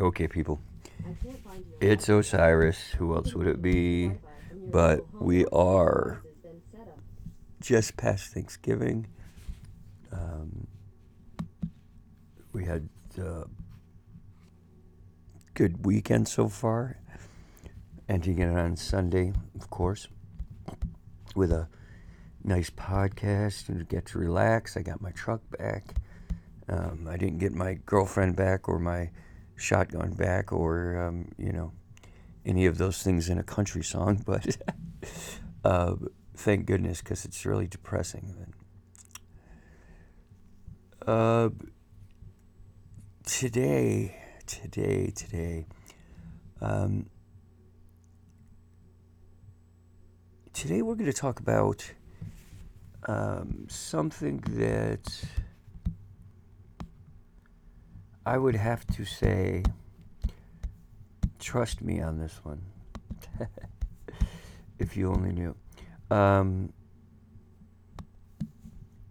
Okay, 0.00 0.26
people. 0.26 0.60
It's 1.80 2.08
Osiris. 2.08 2.78
Who 2.98 3.14
else 3.14 3.32
would 3.34 3.46
it 3.46 3.62
be? 3.62 4.12
But 4.70 5.04
we 5.20 5.46
are 5.46 6.22
just 7.60 7.96
past 7.96 8.34
Thanksgiving. 8.34 9.06
Um, 10.10 10.66
we 12.52 12.64
had 12.64 12.88
a 13.18 13.44
good 15.54 15.86
weekend 15.86 16.26
so 16.26 16.48
far. 16.48 16.98
Ending 18.08 18.38
it 18.40 18.48
on 18.48 18.76
Sunday, 18.76 19.32
of 19.54 19.70
course, 19.70 20.08
with 21.36 21.52
a 21.52 21.68
nice 22.42 22.68
podcast 22.68 23.68
and 23.68 23.88
get 23.88 24.06
to 24.06 24.18
relax. 24.18 24.76
I 24.76 24.82
got 24.82 25.00
my 25.00 25.12
truck 25.12 25.40
back. 25.56 25.94
Um, 26.68 27.06
I 27.08 27.16
didn't 27.16 27.38
get 27.38 27.52
my 27.52 27.74
girlfriend 27.86 28.34
back 28.36 28.68
or 28.68 28.78
my 28.78 29.10
shotgun 29.56 30.12
back 30.12 30.52
or 30.52 30.98
um, 30.98 31.30
you 31.38 31.52
know 31.52 31.72
any 32.44 32.66
of 32.66 32.78
those 32.78 33.02
things 33.02 33.28
in 33.28 33.38
a 33.38 33.42
country 33.42 33.82
song, 33.82 34.22
but 34.26 34.56
uh, 35.64 35.94
thank 36.36 36.66
goodness 36.66 37.00
because 37.00 37.24
it's 37.24 37.46
really 37.46 37.66
depressing. 37.66 38.54
Uh, 41.06 41.50
today, 43.24 44.16
today, 44.46 45.12
today, 45.14 45.66
um, 46.60 47.06
today 50.54 50.80
we're 50.80 50.94
going 50.94 51.04
to 51.04 51.12
talk 51.12 51.40
about 51.40 51.92
um, 53.06 53.66
something 53.68 54.42
that 54.48 55.24
I 58.26 58.38
would 58.38 58.56
have 58.56 58.86
to 58.88 59.04
say, 59.04 59.62
trust 61.38 61.82
me 61.82 62.00
on 62.00 62.18
this 62.18 62.40
one. 62.42 62.62
if 64.78 64.96
you 64.96 65.10
only 65.10 65.32
knew. 65.32 65.54
Um, 66.10 66.72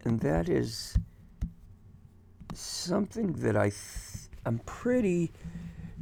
and 0.04 0.20
that 0.20 0.50
is 0.50 0.98
something 2.54 3.34
that 3.34 3.56
I 3.56 3.70
th- 3.70 4.30
I'm 4.46 4.60
pretty 4.60 5.32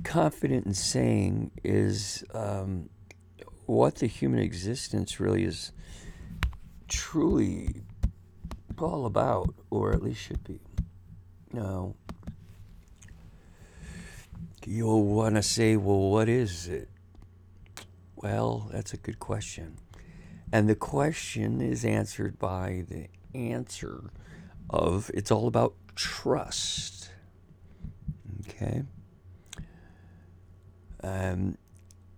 confident 0.03 0.66
in 0.66 0.73
saying 0.73 1.52
is 1.64 2.23
um, 2.34 2.90
what 3.66 3.96
the 3.96 4.08
human 4.08 4.40
existence 4.40 5.20
really 5.20 5.44
is 5.44 5.72
truly 6.88 7.84
all 8.78 9.06
about, 9.06 9.53
or 9.70 9.94
at 9.94 10.02
least 10.02 10.22
should 10.22 10.44
be. 10.44 10.59
Now, 11.53 11.94
you'll 14.66 15.06
want 15.06 15.36
to 15.36 15.44
say, 15.44 15.76
well, 15.76 16.09
what 16.09 16.30
is 16.30 16.67
it? 16.67 16.90
Well, 18.16 18.70
that's 18.72 18.94
a 18.94 18.98
good 18.98 19.20
question. 19.20 19.78
And 20.52 20.70
the 20.70 20.76
question 20.76 21.62
is 21.62 21.86
answered 21.86 22.38
by 22.38 22.84
the 22.88 23.08
answer 23.34 24.12
of 24.70 25.09
it's 25.14 25.31
all 25.31 25.48
about 25.48 25.73
trust. 25.95 27.09
Okay? 28.48 28.84
Um, 31.03 31.58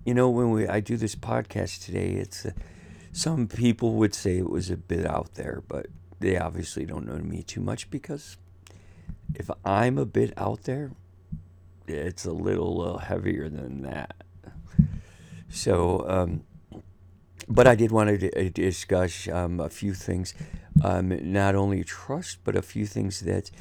you 0.06 0.14
know, 0.14 0.30
when 0.30 0.52
we 0.52 0.68
I 0.68 0.80
do 0.80 0.98
this 0.98 1.16
podcast 1.16 1.86
today, 1.86 2.14
it's 2.14 2.46
uh, 2.46 2.52
some 3.12 3.48
people 3.48 3.94
would 3.94 4.14
say 4.14 4.38
it 4.38 4.50
was 4.50 4.70
a 4.70 4.78
bit 4.78 5.06
out 5.06 5.36
there, 5.36 5.64
but 5.68 5.88
they 6.20 6.38
obviously 6.38 6.86
don't 6.86 7.06
know 7.06 7.18
me 7.18 7.44
too 7.44 7.62
much 7.62 7.90
because 7.90 8.38
if 9.36 9.50
I'm 9.64 9.98
a 9.98 10.06
bit 10.06 10.34
out 10.36 10.64
there, 10.64 10.92
it's 11.88 12.26
a 12.26 12.32
little, 12.32 12.78
little 12.78 13.00
heavier 13.00 13.50
than 13.50 13.82
that. 13.84 14.16
So, 15.50 16.06
um, 16.10 16.44
but 17.48 17.68
I 17.68 17.76
did 17.76 17.92
want 17.92 18.20
to 18.20 18.48
uh, 18.48 18.50
discuss 18.54 19.28
um, 19.28 19.60
a 19.60 19.70
few 19.70 19.94
things, 19.94 20.34
um, 20.84 21.32
not 21.32 21.56
only 21.56 21.84
trust, 21.84 22.40
but 22.44 22.56
a 22.56 22.62
few 22.62 22.86
things 22.86 23.22
that 23.22 23.52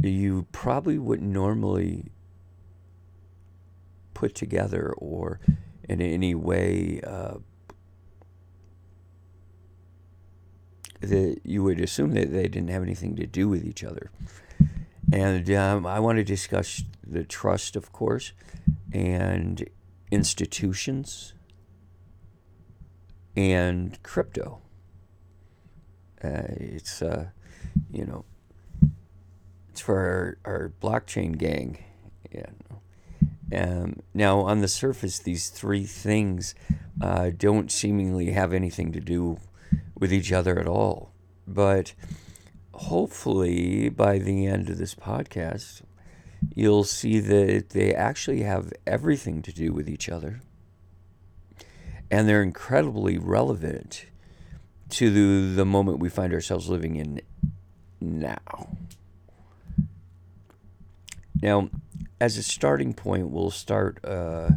you 0.00 0.46
probably 0.52 0.98
wouldn't 0.98 1.30
normally 1.30 2.12
put 4.14 4.34
together 4.34 4.92
or 4.98 5.40
in 5.88 6.00
any 6.00 6.34
way 6.34 7.00
uh, 7.06 7.34
that 11.00 11.40
you 11.42 11.62
would 11.62 11.80
assume 11.80 12.12
that 12.12 12.30
they 12.32 12.46
didn't 12.46 12.68
have 12.68 12.82
anything 12.82 13.16
to 13.16 13.26
do 13.26 13.48
with 13.48 13.64
each 13.64 13.82
other. 13.82 14.10
And 15.12 15.50
um, 15.50 15.86
I 15.86 15.98
want 15.98 16.18
to 16.18 16.24
discuss 16.24 16.84
the 17.06 17.24
trust, 17.24 17.76
of 17.76 17.92
course, 17.92 18.32
and 18.92 19.68
institutions 20.10 21.34
and 23.36 24.00
crypto. 24.02 24.60
Uh, 26.22 26.42
it's, 26.50 27.02
uh, 27.02 27.30
you 27.90 28.04
know, 28.04 28.24
it's 29.70 29.80
for 29.80 30.38
our, 30.44 30.52
our 30.52 30.72
blockchain 30.80 31.38
gang. 31.38 31.82
Yeah. 32.30 32.50
Um, 33.52 34.00
now, 34.14 34.40
on 34.40 34.60
the 34.60 34.68
surface, 34.68 35.18
these 35.18 35.48
three 35.48 35.84
things 35.84 36.54
uh, 37.00 37.30
don't 37.36 37.72
seemingly 37.72 38.30
have 38.30 38.52
anything 38.52 38.92
to 38.92 39.00
do 39.00 39.38
with 39.98 40.12
each 40.12 40.30
other 40.32 40.58
at 40.58 40.68
all. 40.68 41.12
But 41.48 41.94
hopefully, 42.88 43.88
by 43.88 44.18
the 44.18 44.46
end 44.46 44.68
of 44.70 44.78
this 44.78 44.94
podcast, 44.94 45.82
you'll 46.54 46.84
see 46.84 47.20
that 47.20 47.70
they 47.70 47.94
actually 47.94 48.42
have 48.42 48.72
everything 48.86 49.42
to 49.42 49.52
do 49.52 49.72
with 49.72 49.88
each 49.88 50.08
other 50.08 50.40
and 52.10 52.28
they're 52.28 52.42
incredibly 52.42 53.18
relevant 53.18 54.06
to 54.88 55.10
the, 55.10 55.54
the 55.54 55.64
moment 55.64 56.00
we 56.00 56.08
find 56.08 56.32
ourselves 56.32 56.68
living 56.68 56.96
in 56.96 57.20
now. 58.00 58.76
Now, 61.40 61.70
as 62.20 62.36
a 62.36 62.42
starting 62.42 62.92
point, 62.92 63.30
we'll 63.30 63.52
start 63.52 64.04
uh, 64.04 64.50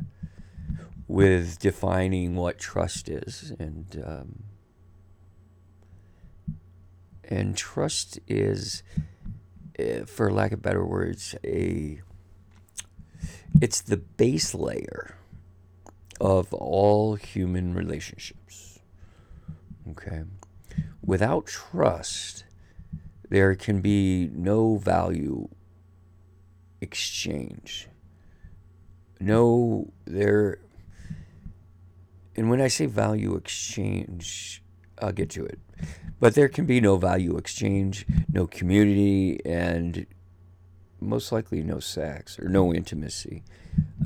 with 1.07 1.59
defining 1.59 2.35
what 2.35 2.57
trust 2.57 3.07
is, 3.07 3.53
and 3.59 4.03
um, 4.06 4.44
and 7.33 7.57
trust 7.57 8.19
is, 8.27 8.83
uh, 9.79 10.05
for 10.05 10.31
lack 10.31 10.51
of 10.51 10.61
better 10.61 10.85
words, 10.85 11.35
a 11.44 11.99
it's 13.59 13.81
the 13.81 13.97
base 13.97 14.53
layer 14.53 15.16
of 16.21 16.53
all 16.53 17.16
human 17.16 17.73
relationships. 17.73 18.79
Okay? 19.89 20.23
Without 21.03 21.47
trust, 21.47 22.45
there 23.29 23.55
can 23.55 23.81
be 23.81 24.29
no 24.33 24.77
value 24.77 25.47
exchange. 26.81 27.88
No, 29.19 29.91
there. 30.05 30.59
And 32.35 32.50
when 32.50 32.61
I 32.61 32.67
say 32.67 32.85
value 32.85 33.35
exchange, 33.35 34.61
I'll 35.00 35.11
get 35.11 35.29
to 35.31 35.45
it. 35.45 35.59
But 36.19 36.35
there 36.35 36.47
can 36.47 36.66
be 36.66 36.79
no 36.79 36.97
value 36.97 37.38
exchange, 37.38 38.05
no 38.31 38.47
community, 38.47 39.39
and 39.45 40.05
most 40.99 41.31
likely 41.31 41.61
no 41.61 41.79
sex 41.79 42.39
or 42.39 42.47
no 42.47 42.73
intimacy. 42.73 43.44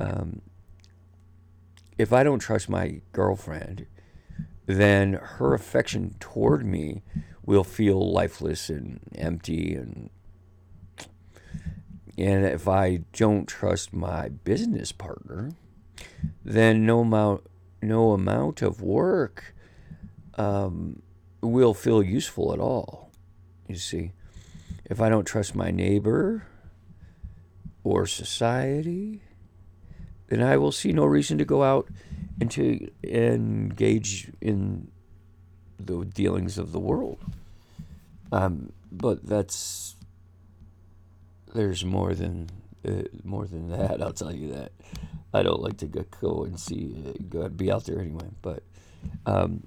Um, 0.00 0.42
if 1.96 2.12
I 2.12 2.22
don't 2.22 2.40
trust 2.40 2.68
my 2.68 3.00
girlfriend, 3.12 3.86
then 4.66 5.14
her 5.14 5.54
affection 5.54 6.14
toward 6.20 6.64
me 6.64 7.02
will 7.44 7.64
feel 7.64 8.12
lifeless 8.12 8.68
and 8.68 9.00
empty 9.14 9.74
and 9.74 10.10
and 12.18 12.44
if 12.44 12.66
I 12.66 13.02
don't 13.12 13.46
trust 13.46 13.92
my 13.92 14.28
business 14.28 14.90
partner, 14.90 15.52
then 16.44 16.84
no 16.84 17.00
amount 17.00 17.46
no 17.80 18.10
amount 18.10 18.60
of 18.60 18.82
work 18.82 19.54
um, 20.34 21.00
will 21.40 21.74
feel 21.74 22.02
useful 22.02 22.52
at 22.52 22.58
all. 22.58 23.10
You 23.66 23.76
see, 23.76 24.12
if 24.84 25.00
I 25.00 25.08
don't 25.08 25.24
trust 25.24 25.54
my 25.54 25.70
neighbor 25.70 26.46
or 27.84 28.06
society, 28.06 29.22
then 30.28 30.42
I 30.42 30.56
will 30.56 30.72
see 30.72 30.92
no 30.92 31.04
reason 31.04 31.38
to 31.38 31.44
go 31.44 31.62
out 31.62 31.88
and 32.40 32.50
to 32.52 32.90
engage 33.04 34.30
in 34.40 34.90
the 35.78 36.04
dealings 36.04 36.58
of 36.58 36.72
the 36.72 36.78
world. 36.78 37.18
Um, 38.32 38.72
but 38.90 39.26
that's 39.26 39.96
there's 41.54 41.84
more 41.84 42.14
than 42.14 42.50
uh, 42.86 43.04
more 43.24 43.46
than 43.46 43.70
that. 43.70 44.02
I'll 44.02 44.12
tell 44.12 44.34
you 44.34 44.52
that. 44.52 44.72
I 45.32 45.42
don't 45.42 45.60
like 45.60 45.76
to 45.78 45.86
go 45.86 46.44
and 46.44 46.58
see 46.58 46.94
uh, 47.06 47.12
go 47.28 47.48
be 47.48 47.70
out 47.70 47.84
there 47.84 48.00
anyway. 48.00 48.28
But 48.42 48.62
um, 49.26 49.66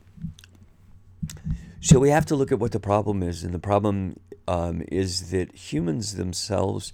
so 1.79 1.99
we 1.99 2.09
have 2.09 2.25
to 2.27 2.35
look 2.35 2.51
at 2.51 2.59
what 2.59 2.71
the 2.71 2.79
problem 2.79 3.23
is, 3.23 3.43
and 3.43 3.53
the 3.53 3.59
problem 3.59 4.19
um, 4.47 4.83
is 4.91 5.31
that 5.31 5.55
humans 5.55 6.15
themselves 6.15 6.93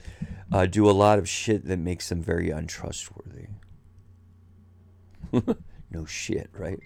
uh, 0.51 0.65
do 0.65 0.89
a 0.89 0.91
lot 0.91 1.19
of 1.19 1.27
shit 1.27 1.65
that 1.65 1.79
makes 1.79 2.09
them 2.09 2.21
very 2.21 2.49
untrustworthy. 2.49 3.47
no 5.91 6.05
shit, 6.05 6.49
right? 6.53 6.79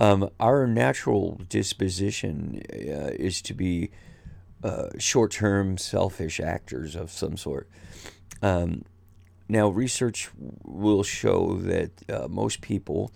Um, 0.00 0.28
our 0.40 0.66
natural 0.66 1.40
disposition 1.48 2.62
uh, 2.72 3.12
is 3.14 3.40
to 3.42 3.54
be 3.54 3.90
uh, 4.62 4.88
short 4.98 5.30
term, 5.30 5.78
selfish 5.78 6.40
actors 6.40 6.96
of 6.96 7.10
some 7.10 7.36
sort. 7.36 7.68
Um, 8.42 8.84
now, 9.48 9.68
research 9.68 10.30
will 10.64 11.02
show 11.02 11.56
that 11.58 11.90
uh, 12.10 12.28
most 12.28 12.60
people 12.60 13.12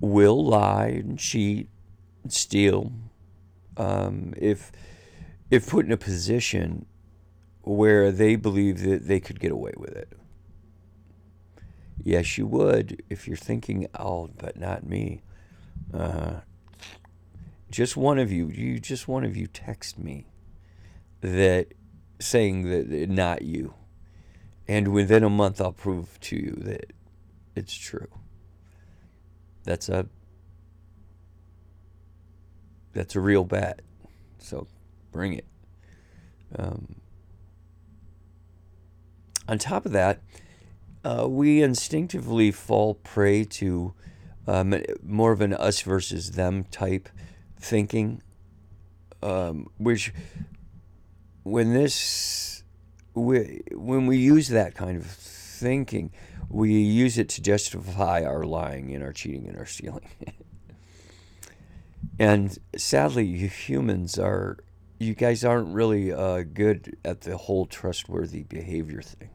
will 0.00 0.44
lie 0.44 0.88
and 0.88 1.18
cheat, 1.18 1.68
steal, 2.28 2.92
um, 3.76 4.34
if 4.36 4.72
if 5.50 5.68
put 5.68 5.86
in 5.86 5.92
a 5.92 5.96
position 5.96 6.86
where 7.62 8.10
they 8.12 8.36
believe 8.36 8.82
that 8.82 9.06
they 9.06 9.20
could 9.20 9.40
get 9.40 9.50
away 9.50 9.72
with 9.76 9.90
it. 9.90 10.12
Yes, 12.02 12.38
you 12.38 12.46
would 12.46 13.02
if 13.10 13.26
you're 13.26 13.36
thinking, 13.36 13.86
oh, 13.98 14.30
but 14.38 14.56
not 14.56 14.84
me. 14.86 15.22
Uh, 15.92 16.40
just 17.70 17.96
one 17.96 18.18
of 18.18 18.32
you, 18.32 18.48
you 18.48 18.78
just 18.78 19.06
one 19.06 19.24
of 19.24 19.36
you 19.36 19.46
text 19.46 19.98
me 19.98 20.26
that 21.20 21.68
saying 22.18 22.70
that 22.70 23.08
not 23.08 23.42
you. 23.42 23.74
And 24.66 24.88
within 24.88 25.24
a 25.24 25.30
month, 25.30 25.60
I'll 25.60 25.72
prove 25.72 26.18
to 26.20 26.36
you 26.36 26.52
that 26.62 26.92
it's 27.54 27.74
true. 27.74 28.08
That's 29.64 29.88
a 29.88 30.06
that's 32.92 33.16
a 33.16 33.20
real 33.20 33.44
bet. 33.44 33.80
So 34.38 34.66
bring 35.12 35.34
it. 35.34 35.46
Um, 36.56 36.96
on 39.48 39.58
top 39.58 39.86
of 39.86 39.92
that, 39.92 40.20
uh, 41.04 41.26
we 41.28 41.62
instinctively 41.62 42.50
fall 42.50 42.94
prey 42.94 43.44
to 43.44 43.94
um, 44.46 44.74
more 45.02 45.32
of 45.32 45.40
an 45.40 45.52
us 45.52 45.82
versus 45.82 46.32
them 46.32 46.64
type 46.64 47.08
thinking, 47.58 48.22
um, 49.22 49.68
which 49.78 50.12
when 51.42 51.72
this 51.72 52.64
we, 53.14 53.62
when 53.72 54.06
we 54.06 54.16
use 54.16 54.48
that 54.48 54.74
kind 54.74 54.96
of 54.96 55.06
thinking, 55.06 56.10
we 56.48 56.72
use 56.72 57.18
it 57.18 57.28
to 57.30 57.42
justify 57.42 58.22
our 58.22 58.44
lying 58.44 58.94
and 58.94 59.02
our 59.02 59.12
cheating 59.12 59.46
and 59.48 59.58
our 59.58 59.66
stealing. 59.66 60.08
and 62.20 62.58
sadly, 62.76 63.48
humans 63.48 64.18
are 64.18 64.58
you 64.98 65.14
guys 65.14 65.42
aren't 65.42 65.74
really 65.74 66.12
uh, 66.12 66.42
good 66.42 66.98
at 67.02 67.22
the 67.22 67.38
whole 67.38 67.64
trustworthy 67.64 68.42
behavior 68.42 69.00
thing. 69.00 69.30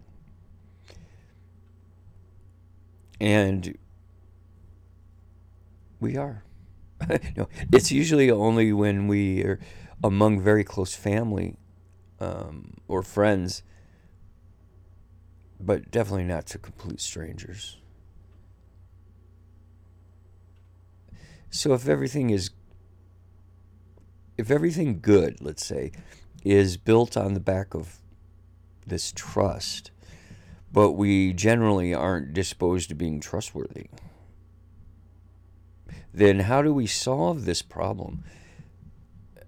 And 3.19 3.75
we 5.99 6.15
are. 6.15 6.43
no, 7.35 7.49
it's 7.73 7.91
usually 7.91 8.29
only 8.29 8.71
when 8.71 9.07
we 9.07 9.41
are 9.43 9.59
among 10.03 10.39
very 10.39 10.63
close 10.63 10.93
family 10.93 11.57
um, 12.19 12.75
or 12.87 13.01
friends, 13.01 13.63
but 15.59 15.89
definitely 15.89 16.25
not 16.25 16.45
to 16.45 16.59
complete 16.59 17.01
strangers. 17.01 17.77
So 21.49 21.73
if 21.73 21.87
everything 21.87 22.29
is 22.29 22.51
if 24.37 24.51
everything 24.51 24.99
good, 25.01 25.41
let's 25.41 25.65
say, 25.65 25.91
is 26.43 26.77
built 26.77 27.17
on 27.17 27.33
the 27.33 27.39
back 27.39 27.73
of 27.73 27.97
this 28.85 29.11
trust, 29.15 29.91
but 30.71 30.91
we 30.91 31.33
generally 31.33 31.93
aren't 31.93 32.33
disposed 32.33 32.89
to 32.89 32.95
being 32.95 33.19
trustworthy, 33.19 33.87
then 36.13 36.41
how 36.41 36.61
do 36.61 36.73
we 36.73 36.87
solve 36.87 37.45
this 37.45 37.61
problem? 37.61 38.23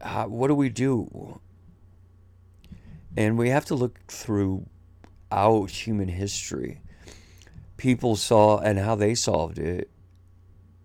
How, 0.01 0.27
what 0.27 0.47
do 0.47 0.55
we 0.55 0.69
do? 0.69 1.39
And 3.15 3.37
we 3.37 3.49
have 3.49 3.65
to 3.65 3.75
look 3.75 3.99
through 4.07 4.67
our 5.31 5.67
human 5.67 6.07
history. 6.07 6.81
People 7.77 8.15
saw 8.15 8.59
and 8.59 8.79
how 8.79 8.95
they 8.95 9.15
solved 9.15 9.59
it 9.59 9.89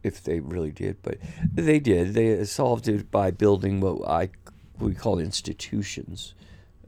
if 0.03 0.23
they 0.23 0.41
really 0.41 0.73
did, 0.73 1.03
but 1.03 1.19
they 1.53 1.79
did. 1.79 2.15
They 2.15 2.45
solved 2.45 2.89
it 2.89 3.11
by 3.11 3.31
building 3.31 3.81
what 3.81 4.09
I 4.09 4.31
we 4.79 4.95
call 4.95 5.19
institutions, 5.19 6.35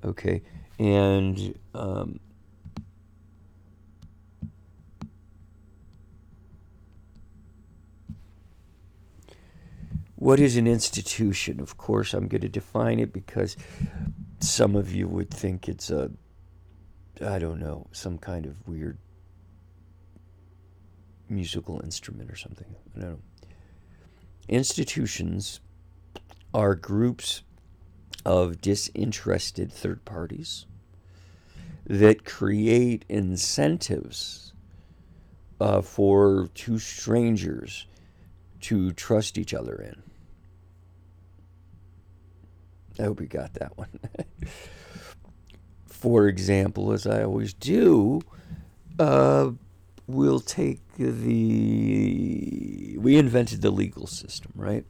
okay, 0.05 0.43
and 0.79 1.57
um, 1.75 2.19
what 10.17 10.41
is 10.41 10.57
an 10.57 10.67
institution? 10.67 11.61
Of 11.61 11.77
course, 11.77 12.15
I'm 12.15 12.27
going 12.27 12.41
to 12.41 12.49
define 12.49 12.99
it 12.99 13.13
because 13.13 13.57
some 14.41 14.75
of 14.75 14.93
you 14.93 15.07
would 15.09 15.31
think 15.31 15.69
it's 15.69 15.91
a 15.91 16.11
I 17.21 17.39
don't 17.39 17.61
know 17.61 17.87
some 17.93 18.19
kind 18.19 18.45
of 18.47 18.67
weird 18.67 18.99
musical 21.29 21.81
instrument 21.83 22.31
or 22.31 22.37
something. 22.37 22.75
I 22.97 23.01
don't 23.01 23.11
know. 23.11 23.19
Institutions 24.49 25.61
are 26.53 26.75
groups 26.75 27.43
of 28.25 28.61
disinterested 28.61 29.73
third 29.73 30.05
parties 30.05 30.67
that 31.87 32.25
create 32.25 33.05
incentives 33.09 34.53
uh, 35.61 35.81
for 35.81 36.49
two 36.55 36.79
strangers 36.79 37.87
to 38.61 38.93
trust 38.93 39.37
each 39.37 39.53
other 39.53 39.75
in. 39.77 40.03
I 42.99 43.07
hope 43.07 43.21
you 43.21 43.27
got 43.27 43.55
that 43.55 43.77
one. 43.77 44.01
for 45.87 46.29
example, 46.29 46.93
as 46.93 47.07
I 47.07 47.23
always 47.25 47.55
do, 47.55 48.21
uh, 48.99 49.51
we'll 50.07 50.41
take 50.41 50.81
the 50.97 51.15
we 52.99 53.17
invented 53.17 53.63
the 53.63 53.71
legal 53.71 54.07
system 54.07 54.53
right? 54.55 54.85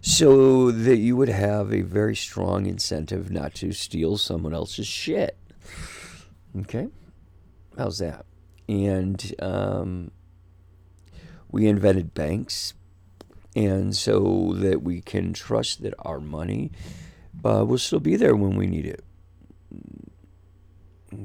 So 0.00 0.70
that 0.70 0.96
you 0.96 1.16
would 1.16 1.28
have 1.28 1.72
a 1.72 1.82
very 1.82 2.16
strong 2.16 2.66
incentive 2.66 3.30
not 3.30 3.54
to 3.56 3.72
steal 3.72 4.16
someone 4.16 4.54
else's 4.54 4.86
shit. 4.86 5.36
Okay? 6.60 6.88
How's 7.76 7.98
that? 7.98 8.26
And 8.68 9.34
um, 9.40 10.10
we 11.50 11.66
invented 11.66 12.14
banks. 12.14 12.74
And 13.56 13.94
so 13.94 14.52
that 14.56 14.82
we 14.82 15.00
can 15.00 15.32
trust 15.32 15.82
that 15.82 15.94
our 16.00 16.20
money 16.20 16.72
uh, 17.44 17.64
will 17.64 17.78
still 17.78 18.00
be 18.00 18.16
there 18.16 18.34
when 18.34 18.56
we 18.56 18.66
need 18.66 18.86
it. 18.86 19.04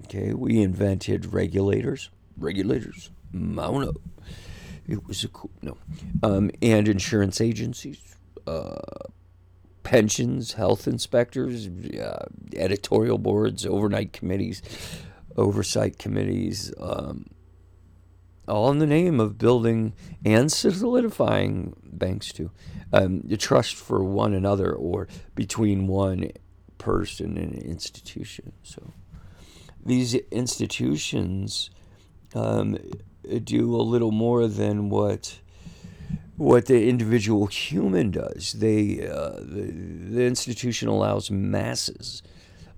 Okay? 0.05 0.33
We 0.33 0.61
invented 0.61 1.33
regulators 1.33 2.09
regulators. 2.39 3.11
I. 3.33 3.91
It 4.87 5.05
was 5.07 5.23
a 5.23 5.27
cool 5.27 5.51
no, 5.61 5.77
um, 6.23 6.49
and 6.63 6.87
insurance 6.87 7.39
agencies, 7.39 8.15
uh, 8.47 8.79
pensions, 9.83 10.53
health 10.53 10.87
inspectors, 10.87 11.67
uh, 11.67 12.25
editorial 12.55 13.19
boards, 13.19 13.67
overnight 13.67 14.13
committees, 14.13 14.63
oversight 15.37 15.99
committees, 15.99 16.73
um, 16.79 17.27
all 18.47 18.71
in 18.71 18.79
the 18.79 18.87
name 18.87 19.19
of 19.19 19.37
building 19.37 19.93
and 20.25 20.51
solidifying 20.51 21.75
banks 21.83 22.33
too, 22.33 22.49
um, 22.91 23.21
the 23.21 23.37
trust 23.37 23.75
for 23.75 24.03
one 24.03 24.33
another 24.33 24.73
or 24.73 25.07
between 25.35 25.85
one 25.85 26.31
person 26.79 27.37
and 27.37 27.53
an 27.53 27.61
institution. 27.61 28.53
So 28.63 28.93
these 29.85 30.15
institutions 30.15 31.69
um, 32.35 32.77
do 33.43 33.75
a 33.75 33.81
little 33.81 34.11
more 34.11 34.47
than 34.47 34.89
what 34.89 35.39
what 36.37 36.67
the 36.67 36.87
individual 36.87 37.47
human 37.47 38.11
does. 38.11 38.53
They 38.53 39.07
uh, 39.07 39.39
the, 39.41 39.71
the 40.11 40.25
institution 40.25 40.87
allows 40.87 41.29
masses 41.29 42.23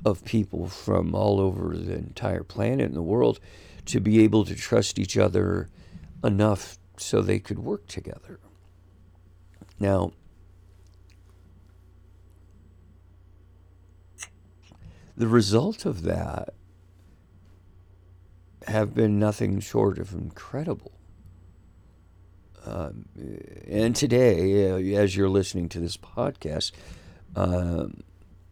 of 0.03 0.25
people 0.25 0.67
from 0.67 1.13
all 1.13 1.39
over 1.39 1.77
the 1.77 1.93
entire 1.93 2.43
planet 2.43 2.88
and 2.88 2.96
the 2.96 3.01
world 3.03 3.39
to 3.86 4.00
be 4.00 4.24
able 4.24 4.46
to 4.46 4.55
trust 4.55 4.98
each 4.98 5.17
other 5.17 5.70
enough 6.24 6.77
so 6.98 7.22
they 7.22 7.39
could 7.39 7.60
work 7.60 7.88
together. 7.88 8.39
Now, 9.79 10.13
the 15.17 15.27
result 15.27 15.86
of 15.86 16.03
that 16.03 16.53
have 18.68 18.94
been 18.94 19.20
nothing 19.20 19.60
short 19.60 19.98
of 19.98 20.13
incredible. 20.13 20.91
Um, 22.65 23.06
and 23.68 23.96
today, 23.96 24.70
uh, 24.70 25.01
as 25.01 25.15
you're 25.15 25.30
listening 25.30 25.68
to 25.70 25.80
this 25.80 25.98
podcast, 25.98 26.72
um, 27.36 28.03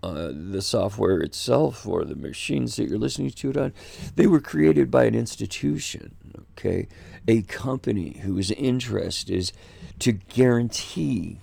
uh, 0.01 0.31
the 0.33 0.61
software 0.61 1.19
itself 1.19 1.85
or 1.85 2.05
the 2.05 2.15
machines 2.15 2.75
that 2.77 2.89
you're 2.89 2.97
listening 2.97 3.29
to 3.29 3.49
it 3.51 3.57
on, 3.57 3.73
they 4.15 4.25
were 4.25 4.39
created 4.39 4.89
by 4.89 5.03
an 5.03 5.13
institution, 5.13 6.15
okay? 6.53 6.87
A 7.27 7.41
company 7.43 8.19
whose 8.23 8.49
interest 8.51 9.29
is 9.29 9.51
to 9.99 10.13
guarantee 10.13 11.39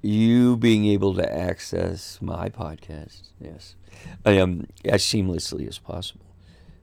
you 0.00 0.56
being 0.56 0.86
able 0.86 1.14
to 1.14 1.32
access 1.32 2.18
my 2.22 2.48
podcast, 2.48 3.28
yes, 3.38 3.74
um, 4.24 4.66
as 4.84 5.02
seamlessly 5.02 5.68
as 5.68 5.78
possible. 5.78 6.24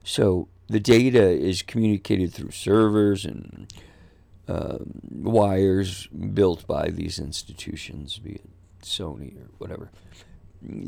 So 0.04 0.48
the 0.68 0.80
data 0.80 1.28
is 1.30 1.62
communicated 1.62 2.32
through 2.32 2.50
servers 2.50 3.24
and 3.24 3.72
uh, 4.46 4.78
wires 5.10 6.06
built 6.08 6.66
by 6.66 6.88
these 6.88 7.18
institutions, 7.18 8.18
be 8.18 8.32
it 8.32 8.50
Sony 8.82 9.36
or 9.36 9.50
whatever. 9.58 9.90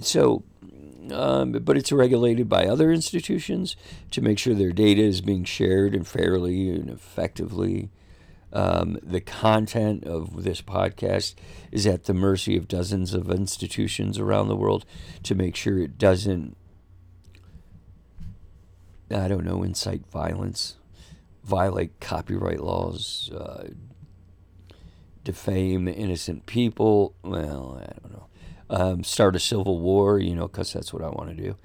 So, 0.01 0.43
um, 1.13 1.53
but 1.53 1.77
it's 1.77 1.93
regulated 1.93 2.49
by 2.49 2.67
other 2.67 2.91
institutions 2.91 3.77
to 4.11 4.21
make 4.21 4.39
sure 4.39 4.55
their 4.55 4.73
data 4.73 5.03
is 5.03 5.21
being 5.21 5.45
shared 5.45 5.95
and 5.95 6.07
fairly 6.07 6.71
and 6.71 6.91
effectively. 6.91 7.91
Um, 8.53 8.99
the 9.01 9.21
content 9.21 10.03
of 10.05 10.43
this 10.43 10.61
podcast 10.61 11.37
is 11.71 11.87
at 11.87 12.05
the 12.05 12.15
mercy 12.15 12.57
of 12.57 12.67
dozens 12.67 13.15
of 13.15 13.31
institutions 13.31 14.19
around 14.19 14.49
the 14.49 14.57
world 14.57 14.85
to 15.23 15.37
make 15.37 15.55
sure 15.55 15.79
it 15.79 15.99
doesn't, 15.99 16.57
I 19.11 19.29
don't 19.29 19.45
know, 19.45 19.63
incite 19.63 20.07
violence, 20.07 20.77
violate 21.45 21.99
copyright 22.01 22.61
laws, 22.61 23.31
uh, 23.35 23.69
defame 25.25 25.89
innocent 25.89 26.47
people. 26.47 27.15
Well, 27.23 27.81
I 27.83 27.93
don't 28.01 28.13
know. 28.13 28.27
Um, 28.71 29.05
start 29.05 29.35
a 29.35 29.41
civil 29.41 29.81
war, 29.81 30.19
you 30.19 30.35
know, 30.35 30.47
because 30.47 30.73
that's 30.73 30.93
what 30.93 31.03
I 31.03 31.09
want 31.09 31.31
to 31.31 31.43
do. 31.43 31.57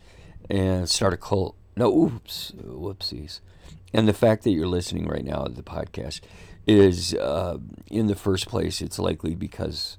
And 0.50 0.90
start 0.90 1.14
a 1.14 1.18
cult. 1.18 1.56
No, 1.76 1.96
oops, 1.96 2.52
whoopsies. 2.58 3.42
And 3.94 4.08
the 4.08 4.14
fact 4.14 4.44
that 4.44 4.52
you're 4.52 4.68
listening 4.68 5.06
right 5.08 5.24
now 5.24 5.44
to 5.44 5.54
the 5.54 5.64
podcast 5.64 6.22
is, 6.68 7.14
uh, 7.14 7.58
in 7.92 8.08
the 8.08 8.16
first 8.16 8.48
place, 8.48 8.82
it's 8.82 8.98
likely 8.98 9.36
because 9.36 9.98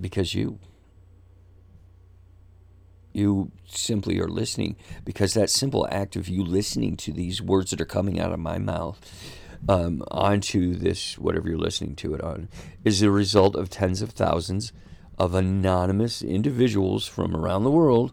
because 0.00 0.34
you 0.34 0.58
you 3.16 3.50
simply 3.66 4.20
are 4.20 4.28
listening 4.28 4.76
because 5.04 5.34
that 5.34 5.50
simple 5.50 5.88
act 5.90 6.16
of 6.16 6.28
you 6.28 6.44
listening 6.44 6.96
to 6.96 7.12
these 7.12 7.40
words 7.40 7.70
that 7.70 7.80
are 7.80 7.86
coming 7.86 8.20
out 8.20 8.32
of 8.32 8.38
my 8.38 8.58
mouth 8.58 9.00
um, 9.68 10.02
onto 10.10 10.74
this, 10.74 11.18
whatever 11.18 11.48
you're 11.48 11.58
listening 11.58 11.96
to 11.96 12.14
it 12.14 12.20
on, 12.20 12.48
is 12.84 13.00
the 13.00 13.10
result 13.10 13.56
of 13.56 13.70
tens 13.70 14.02
of 14.02 14.10
thousands 14.10 14.72
of 15.18 15.34
anonymous 15.34 16.22
individuals 16.22 17.06
from 17.06 17.34
around 17.34 17.64
the 17.64 17.70
world 17.70 18.12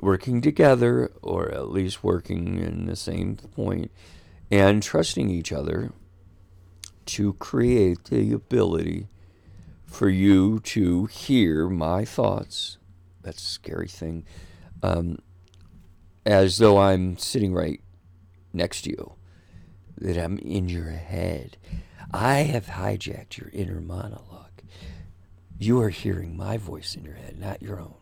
working 0.00 0.40
together, 0.40 1.10
or 1.22 1.50
at 1.50 1.70
least 1.70 2.02
working 2.02 2.58
in 2.58 2.86
the 2.86 2.96
same 2.96 3.36
point, 3.36 3.90
and 4.50 4.82
trusting 4.82 5.28
each 5.28 5.52
other 5.52 5.92
to 7.06 7.34
create 7.34 8.04
the 8.04 8.32
ability 8.32 9.08
for 9.84 10.08
you 10.08 10.60
to 10.60 11.06
hear 11.06 11.68
my 11.68 12.04
thoughts. 12.04 12.78
That's 13.22 13.42
a 13.42 13.46
scary 13.46 13.88
thing. 13.88 14.24
Um, 14.82 15.18
as 16.24 16.58
though 16.58 16.78
I'm 16.78 17.16
sitting 17.18 17.52
right 17.52 17.80
next 18.52 18.82
to 18.82 18.90
you 18.90 19.14
that 19.98 20.16
I'm 20.16 20.38
in 20.38 20.68
your 20.68 20.90
head. 20.90 21.56
I 22.12 22.38
have 22.38 22.66
hijacked 22.66 23.36
your 23.38 23.50
inner 23.52 23.80
monologue. 23.80 24.62
You 25.58 25.80
are 25.80 25.90
hearing 25.90 26.36
my 26.36 26.56
voice 26.56 26.94
in 26.94 27.04
your 27.04 27.14
head, 27.14 27.38
not 27.38 27.62
your 27.62 27.80
own. 27.80 27.94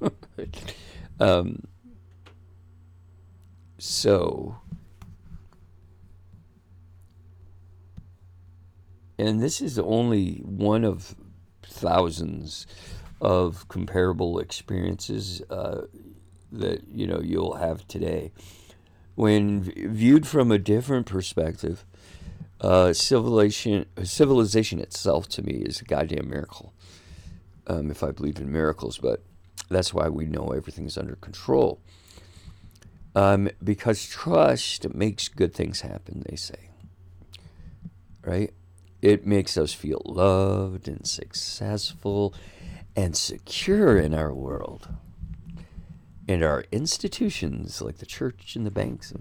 um, 1.20 1.62
so, 3.78 4.56
and 9.18 9.40
this 9.42 9.60
is 9.60 9.78
only 9.78 10.38
one 10.44 10.84
of 10.84 11.14
thousands 11.62 12.66
of 13.22 13.66
comparable 13.68 14.38
experiences 14.38 15.40
uh, 15.48 15.82
that 16.50 16.82
you 16.92 17.06
know 17.06 17.20
you'll 17.20 17.54
have 17.54 17.88
today 17.88 18.32
when 19.14 19.62
viewed 19.62 20.26
from 20.26 20.50
a 20.50 20.58
different 20.58 21.06
perspective, 21.06 21.84
uh, 22.60 22.92
civilization 22.92 23.86
civilization 24.02 24.78
itself 24.78 25.28
to 25.28 25.42
me 25.42 25.54
is 25.54 25.80
a 25.80 25.84
goddamn 25.84 26.28
miracle. 26.28 26.72
Um, 27.66 27.90
if 27.90 28.02
I 28.02 28.10
believe 28.10 28.38
in 28.38 28.50
miracles, 28.50 28.98
but 28.98 29.22
that's 29.68 29.94
why 29.94 30.08
we 30.08 30.26
know 30.26 30.48
everything's 30.48 30.98
under 30.98 31.16
control. 31.16 31.80
Um, 33.14 33.50
because 33.62 34.06
trust 34.06 34.92
makes 34.94 35.28
good 35.28 35.54
things 35.54 35.82
happen, 35.82 36.24
they 36.28 36.36
say. 36.36 36.70
Right? 38.24 38.52
It 39.00 39.26
makes 39.26 39.56
us 39.56 39.72
feel 39.72 40.02
loved 40.04 40.88
and 40.88 41.06
successful 41.06 42.34
and 42.94 43.16
secure 43.16 43.98
in 43.98 44.14
our 44.14 44.32
world. 44.32 44.88
And 46.28 46.42
our 46.42 46.64
institutions 46.70 47.82
like 47.82 47.98
the 47.98 48.06
church 48.06 48.54
and 48.54 48.64
the 48.64 48.70
banks 48.70 49.12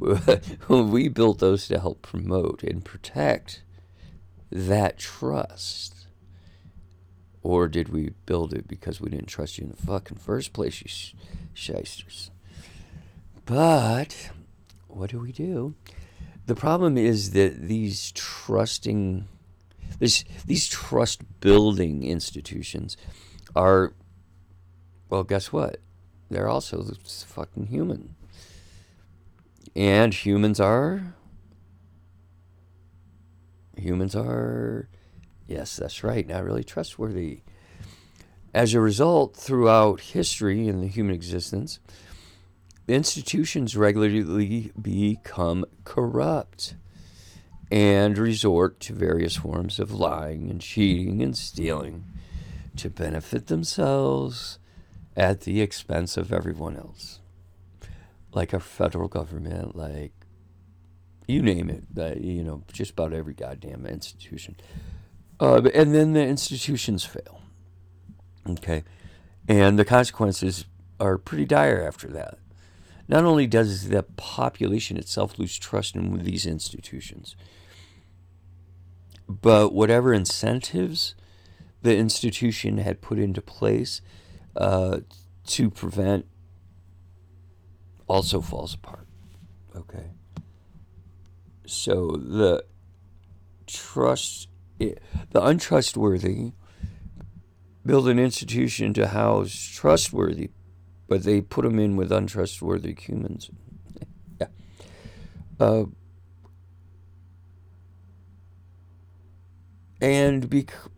we 0.68 1.08
built 1.08 1.38
those 1.38 1.68
to 1.68 1.78
help 1.78 2.02
promote 2.02 2.62
and 2.62 2.84
protect 2.84 3.62
that 4.50 4.98
trust. 4.98 6.06
Or 7.42 7.68
did 7.68 7.90
we 7.90 8.12
build 8.26 8.54
it 8.54 8.66
because 8.66 9.00
we 9.00 9.10
didn't 9.10 9.26
trust 9.26 9.58
you 9.58 9.64
in 9.64 9.70
the 9.70 9.76
fucking 9.76 10.18
first 10.18 10.52
place 10.52 10.80
you 10.80 10.88
sh- 10.88 11.14
shysters? 11.52 12.30
But 13.44 14.30
what 14.88 15.10
do 15.10 15.20
we 15.20 15.32
do? 15.32 15.74
The 16.46 16.54
problem 16.54 16.96
is 16.96 17.32
that 17.32 17.68
these 17.68 18.12
trusting 18.12 19.28
this, 19.98 20.24
these 20.46 20.68
trust 20.68 21.22
building 21.40 22.02
institutions 22.02 22.96
are 23.54 23.94
well 25.08 25.22
guess 25.22 25.52
what 25.52 25.78
they're 26.30 26.48
also 26.48 26.82
fucking 27.28 27.66
human. 27.66 28.14
And 29.76 30.14
humans 30.14 30.60
are. 30.60 31.14
Humans 33.76 34.16
are. 34.16 34.88
Yes, 35.46 35.76
that's 35.76 36.02
right, 36.02 36.26
not 36.26 36.44
really 36.44 36.64
trustworthy. 36.64 37.42
As 38.52 38.72
a 38.72 38.80
result, 38.80 39.36
throughout 39.36 40.00
history 40.00 40.68
and 40.68 40.82
the 40.82 40.88
human 40.88 41.14
existence, 41.14 41.80
institutions 42.88 43.76
regularly 43.76 44.72
become 44.80 45.64
corrupt 45.84 46.74
and 47.74 48.16
resort 48.16 48.78
to 48.78 48.92
various 48.92 49.34
forms 49.34 49.80
of 49.80 49.90
lying 49.90 50.48
and 50.48 50.60
cheating 50.60 51.20
and 51.20 51.36
stealing 51.36 52.04
to 52.76 52.88
benefit 52.88 53.48
themselves 53.48 54.60
at 55.16 55.40
the 55.40 55.60
expense 55.60 56.16
of 56.16 56.32
everyone 56.32 56.76
else. 56.76 57.18
Like 58.32 58.54
our 58.54 58.60
federal 58.60 59.08
government, 59.08 59.74
like 59.74 60.12
you 61.26 61.42
name 61.42 61.68
it, 61.68 62.22
you 62.22 62.44
know, 62.44 62.62
just 62.72 62.92
about 62.92 63.12
every 63.12 63.34
goddamn 63.34 63.86
institution. 63.86 64.54
Uh, 65.40 65.68
and 65.74 65.92
then 65.92 66.12
the 66.12 66.24
institutions 66.24 67.04
fail. 67.04 67.40
Okay. 68.48 68.84
And 69.48 69.80
the 69.80 69.84
consequences 69.84 70.64
are 71.00 71.18
pretty 71.18 71.44
dire 71.44 71.84
after 71.84 72.06
that. 72.06 72.38
Not 73.08 73.24
only 73.24 73.48
does 73.48 73.88
the 73.88 74.04
population 74.04 74.96
itself 74.96 75.40
lose 75.40 75.58
trust 75.58 75.96
in 75.96 76.22
these 76.22 76.46
institutions, 76.46 77.34
but 79.28 79.72
whatever 79.72 80.12
incentives 80.12 81.14
the 81.82 81.96
institution 81.96 82.78
had 82.78 83.00
put 83.00 83.18
into 83.18 83.42
place 83.42 84.00
uh, 84.56 85.00
to 85.46 85.70
prevent 85.70 86.26
also 88.06 88.40
falls 88.40 88.74
apart. 88.74 89.06
Okay. 89.76 90.10
So 91.66 92.10
the 92.16 92.64
trust, 93.66 94.48
the 94.78 94.96
untrustworthy 95.34 96.52
build 97.84 98.08
an 98.08 98.18
institution 98.18 98.94
to 98.94 99.08
house 99.08 99.54
trustworthy, 99.54 100.50
but 101.06 101.24
they 101.24 101.40
put 101.40 101.64
them 101.64 101.78
in 101.78 101.96
with 101.96 102.10
untrustworthy 102.10 102.94
humans. 102.98 103.50
yeah. 104.40 104.46
Uh, 105.60 105.84
and 110.04 110.50
because 110.50 110.88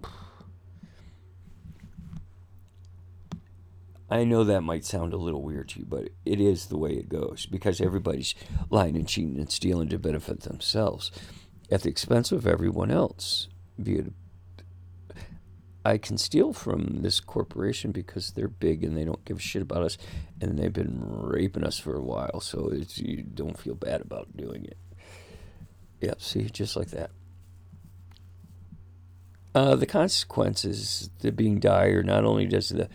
I 4.10 4.24
know 4.24 4.42
that 4.44 4.62
might 4.62 4.84
sound 4.84 5.12
a 5.12 5.16
little 5.16 5.42
weird 5.42 5.68
to 5.70 5.80
you, 5.80 5.86
but 5.86 6.08
it 6.24 6.40
is 6.40 6.66
the 6.66 6.76
way 6.76 6.92
it 6.92 7.08
goes 7.08 7.46
because 7.46 7.80
everybody's 7.80 8.34
lying 8.68 8.96
and 8.96 9.06
cheating 9.06 9.38
and 9.38 9.50
stealing 9.50 9.88
to 9.90 9.98
benefit 9.98 10.40
themselves 10.40 11.12
at 11.70 11.82
the 11.82 11.88
expense 11.88 12.32
of 12.32 12.46
everyone 12.46 12.90
else. 12.90 13.48
It, 13.78 14.12
I 15.84 15.98
can 15.98 16.18
steal 16.18 16.52
from 16.52 17.02
this 17.02 17.20
corporation 17.20 17.92
because 17.92 18.32
they're 18.32 18.48
big 18.48 18.82
and 18.82 18.96
they 18.96 19.04
don't 19.04 19.24
give 19.24 19.38
a 19.38 19.40
shit 19.40 19.62
about 19.62 19.82
us, 19.82 19.98
and 20.40 20.58
they've 20.58 20.72
been 20.72 21.00
raping 21.00 21.64
us 21.64 21.78
for 21.78 21.94
a 21.94 22.02
while. 22.02 22.40
So 22.40 22.72
you 22.94 23.22
don't 23.22 23.58
feel 23.58 23.76
bad 23.76 24.00
about 24.00 24.36
doing 24.36 24.64
it. 24.64 24.78
Yep, 26.00 26.20
see, 26.20 26.42
just 26.50 26.76
like 26.76 26.90
that. 26.90 27.10
Uh, 29.56 29.74
the 29.74 29.86
consequences, 29.86 31.08
they're 31.20 31.32
being 31.32 31.58
dire. 31.58 32.02
Not 32.02 32.26
only 32.26 32.44
does 32.44 32.68
the 32.68 32.90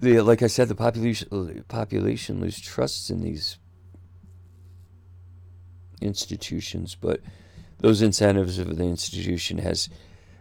the 0.00 0.20
like 0.20 0.42
I 0.42 0.48
said, 0.48 0.66
the 0.66 0.74
population 0.74 1.64
population 1.68 2.40
lose 2.40 2.60
trust 2.60 3.08
in 3.08 3.22
these 3.22 3.56
institutions, 6.00 6.96
but 7.00 7.20
those 7.78 8.02
incentives 8.02 8.58
of 8.58 8.78
the 8.78 8.82
institution 8.82 9.58
has 9.58 9.88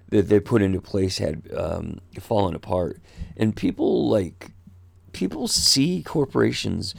that 0.09 0.29
they 0.29 0.39
put 0.39 0.63
into 0.63 0.81
place 0.81 1.19
had 1.19 1.47
um, 1.55 1.99
fallen 2.19 2.55
apart, 2.55 2.99
and 3.37 3.55
people 3.55 4.09
like 4.09 4.49
people 5.11 5.47
see 5.47 6.01
corporations 6.01 6.95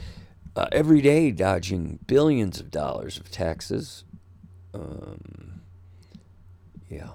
uh, 0.55 0.67
every 0.71 1.01
day 1.01 1.31
dodging 1.31 1.99
billions 2.07 2.61
of 2.61 2.71
dollars 2.71 3.17
of 3.17 3.29
taxes. 3.29 4.05
Um, 4.73 5.59
yeah, 6.87 7.09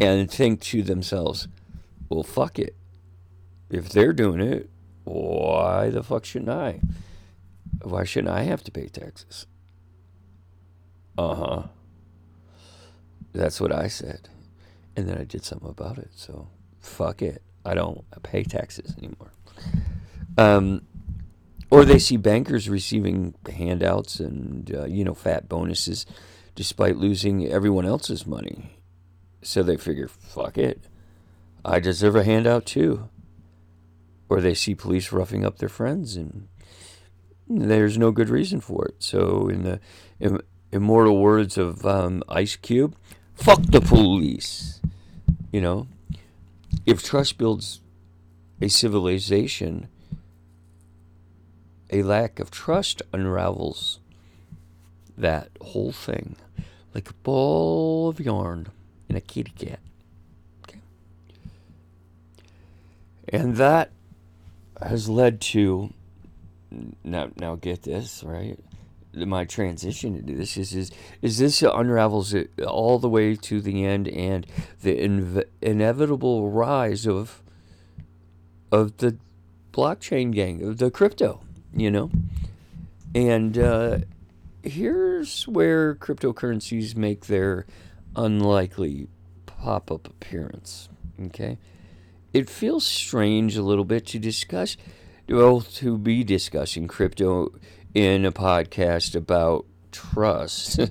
and 0.00 0.30
think 0.30 0.60
to 0.62 0.82
themselves, 0.82 1.48
"Well, 2.08 2.22
fuck 2.22 2.58
it. 2.58 2.74
If 3.70 3.88
they're 3.88 4.12
doing 4.12 4.40
it, 4.40 4.68
why 5.04 5.90
the 5.90 6.02
fuck 6.02 6.24
shouldn't 6.24 6.50
I? 6.50 6.80
Why 7.82 8.04
shouldn't 8.04 8.34
I 8.34 8.42
have 8.42 8.62
to 8.64 8.70
pay 8.70 8.86
taxes?" 8.86 9.46
Uh 11.16 11.34
huh. 11.34 11.62
That's 13.32 13.60
what 13.60 13.72
I 13.72 13.88
said. 13.88 14.28
And 14.96 15.08
then 15.08 15.18
I 15.18 15.24
did 15.24 15.44
something 15.44 15.68
about 15.68 15.98
it. 15.98 16.10
So 16.14 16.48
fuck 16.80 17.22
it. 17.22 17.42
I 17.64 17.74
don't 17.74 18.04
pay 18.22 18.42
taxes 18.42 18.94
anymore. 18.98 19.32
Um, 20.36 20.82
or 21.70 21.84
they 21.84 21.98
see 21.98 22.16
bankers 22.16 22.68
receiving 22.68 23.34
handouts 23.50 24.20
and, 24.20 24.74
uh, 24.74 24.84
you 24.84 25.04
know, 25.04 25.14
fat 25.14 25.48
bonuses 25.48 26.04
despite 26.54 26.96
losing 26.96 27.46
everyone 27.46 27.86
else's 27.86 28.26
money. 28.26 28.76
So 29.42 29.62
they 29.62 29.76
figure, 29.76 30.08
fuck 30.08 30.56
it. 30.56 30.82
I 31.64 31.80
deserve 31.80 32.16
a 32.16 32.24
handout 32.24 32.66
too. 32.66 33.08
Or 34.28 34.40
they 34.40 34.54
see 34.54 34.74
police 34.74 35.12
roughing 35.12 35.44
up 35.44 35.58
their 35.58 35.68
friends 35.68 36.16
and 36.16 36.48
there's 37.48 37.98
no 37.98 38.12
good 38.12 38.28
reason 38.28 38.60
for 38.60 38.86
it. 38.86 38.96
So, 39.00 39.48
in 39.48 39.62
the 39.62 39.80
immortal 40.70 41.18
words 41.18 41.58
of 41.58 41.84
um, 41.84 42.22
Ice 42.28 42.56
Cube, 42.56 42.96
fuck 43.34 43.60
the 43.62 43.80
police. 43.80 44.80
You 45.50 45.60
know, 45.60 45.86
if 46.86 47.02
trust 47.02 47.36
builds 47.36 47.80
a 48.60 48.68
civilization, 48.68 49.88
a 51.90 52.02
lack 52.02 52.40
of 52.40 52.50
trust 52.50 53.02
unravels 53.12 54.00
that 55.18 55.50
whole 55.60 55.92
thing 55.92 56.36
like 56.94 57.10
a 57.10 57.14
ball 57.14 58.08
of 58.08 58.18
yarn 58.18 58.68
in 59.12 59.16
a 59.16 59.20
kitty 59.20 59.52
cat. 59.52 59.78
Okay. 60.66 60.78
And 63.28 63.56
that 63.56 63.90
has 64.80 65.08
led 65.08 65.40
to 65.40 65.92
now 67.04 67.30
now 67.36 67.56
get 67.56 67.82
this, 67.82 68.24
right? 68.24 68.58
my 69.14 69.44
transition 69.44 70.16
into 70.16 70.32
this 70.32 70.56
is 70.56 70.72
is 70.72 70.90
is 71.20 71.36
this 71.36 71.60
unravels 71.60 72.32
it 72.32 72.50
all 72.66 72.98
the 72.98 73.10
way 73.10 73.36
to 73.36 73.60
the 73.60 73.84
end 73.84 74.08
and 74.08 74.46
the 74.80 74.96
inv- 74.96 75.44
inevitable 75.60 76.48
rise 76.48 77.06
of 77.06 77.42
of 78.70 78.96
the 78.96 79.18
blockchain 79.70 80.32
gang 80.32 80.62
of 80.66 80.78
the 80.78 80.90
crypto 80.90 81.42
you 81.76 81.90
know 81.90 82.10
and 83.14 83.58
uh, 83.58 83.98
here's 84.62 85.46
where 85.46 85.94
cryptocurrencies 85.94 86.96
make 86.96 87.26
their 87.26 87.66
unlikely 88.16 89.08
pop-up 89.46 90.06
appearance 90.06 90.88
okay? 91.26 91.58
It 92.32 92.48
feels 92.48 92.86
strange 92.86 93.56
a 93.56 93.62
little 93.62 93.84
bit 93.84 94.06
to 94.08 94.18
discuss 94.18 94.76
well 95.28 95.60
to 95.60 95.96
be 95.96 96.24
discussing 96.24 96.88
crypto 96.88 97.52
in 97.94 98.24
a 98.24 98.32
podcast 98.32 99.14
about 99.14 99.66
trust. 99.90 100.80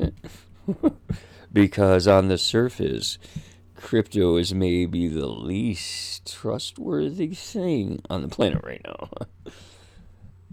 Because 1.53 2.07
on 2.07 2.29
the 2.29 2.37
surface 2.37 3.17
crypto 3.75 4.37
is 4.37 4.53
maybe 4.53 5.09
the 5.09 5.25
least 5.25 6.31
trustworthy 6.31 7.33
thing 7.33 8.01
on 8.09 8.21
the 8.21 8.29
planet 8.29 8.63
right 8.63 8.81
now. 8.85 9.09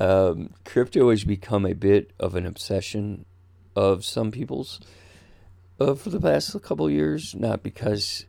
Um, 0.01 0.51
crypto 0.65 1.11
has 1.11 1.25
become 1.25 1.67
a 1.67 1.73
bit 1.73 2.13
of 2.21 2.37
an 2.37 2.47
obsession 2.47 3.25
of 3.75 4.05
some 4.05 4.31
people's 4.31 4.79
uh, 5.81 5.95
for 5.95 6.11
the 6.11 6.21
past 6.21 6.61
couple 6.63 6.91
years 6.91 7.35
not 7.35 7.63
because 7.63 8.27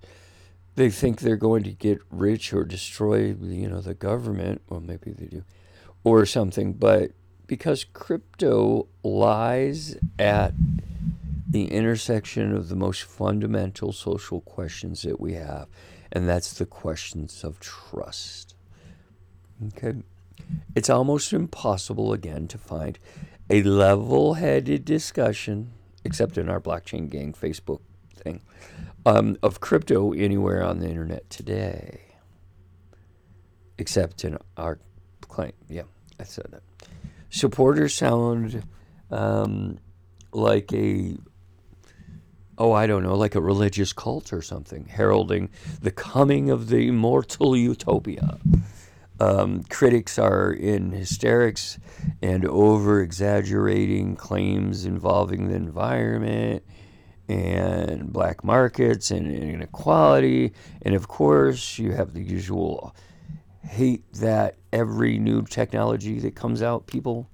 they 0.75 0.89
think 0.89 1.19
they're 1.19 1.35
going 1.35 1.63
to 1.63 1.71
get 1.71 1.99
rich 2.09 2.53
or 2.53 2.63
destroy 2.63 3.35
you 3.41 3.69
know 3.69 3.81
the 3.81 3.93
government 3.93 4.61
well 4.69 4.79
maybe 4.79 5.11
they 5.11 5.25
do 5.25 5.43
or 6.03 6.25
something 6.25 6.73
but 6.73 7.11
because 7.47 7.83
crypto 7.83 8.87
lies 9.03 9.97
at 10.19 10.53
the 11.49 11.65
intersection 11.65 12.55
of 12.55 12.69
the 12.69 12.75
most 12.75 13.01
fundamental 13.03 13.91
social 13.91 14.39
questions 14.41 15.01
that 15.01 15.19
we 15.19 15.33
have, 15.33 15.67
and 16.11 16.29
that's 16.29 16.53
the 16.53 16.65
questions 16.65 17.43
of 17.43 17.59
trust. 17.59 18.55
Okay? 19.67 20.03
It's 20.75 20.91
almost 20.91 21.33
impossible, 21.33 22.13
again, 22.13 22.47
to 22.49 22.59
find 22.59 22.99
a 23.49 23.63
level 23.63 24.35
headed 24.35 24.85
discussion, 24.85 25.71
except 26.09 26.39
in 26.39 26.49
our 26.49 26.59
blockchain 26.59 27.07
gang 27.07 27.33
Facebook 27.33 27.81
thing, 28.15 28.41
um, 29.05 29.37
of 29.43 29.59
crypto 29.59 30.11
anywhere 30.11 30.63
on 30.63 30.79
the 30.79 30.87
internet 30.87 31.29
today. 31.29 32.01
Except 33.77 34.25
in 34.25 34.37
our 34.57 34.79
claim. 35.21 35.53
Yeah, 35.69 35.83
I 36.19 36.23
said 36.23 36.47
that 36.49 36.63
supporters 37.29 37.93
sound 37.93 38.63
um, 39.11 39.77
like 40.33 40.73
a 40.73 41.15
oh 42.57 42.71
I 42.71 42.87
don't 42.87 43.03
know 43.03 43.15
like 43.15 43.35
a 43.35 43.41
religious 43.41 43.93
cult 43.93 44.33
or 44.33 44.41
something 44.41 44.85
heralding 44.85 45.49
the 45.79 45.91
coming 45.91 46.49
of 46.49 46.69
the 46.69 46.87
immortal 46.87 47.55
utopia. 47.55 48.39
Um, 49.19 49.63
critics 49.63 50.17
are 50.17 50.51
in 50.51 50.91
hysterics 50.91 51.77
and 52.21 52.45
over 52.45 53.01
exaggerating 53.01 54.15
claims 54.15 54.85
involving 54.85 55.49
the 55.49 55.55
environment 55.55 56.63
and 57.27 58.11
black 58.11 58.43
markets 58.43 59.11
and 59.11 59.29
inequality. 59.31 60.53
And 60.81 60.95
of 60.95 61.07
course, 61.07 61.77
you 61.77 61.91
have 61.91 62.13
the 62.13 62.23
usual 62.23 62.95
hate 63.61 64.11
that 64.13 64.57
every 64.71 65.17
new 65.17 65.43
technology 65.43 66.19
that 66.19 66.35
comes 66.35 66.61
out, 66.61 66.87
people, 66.87 67.29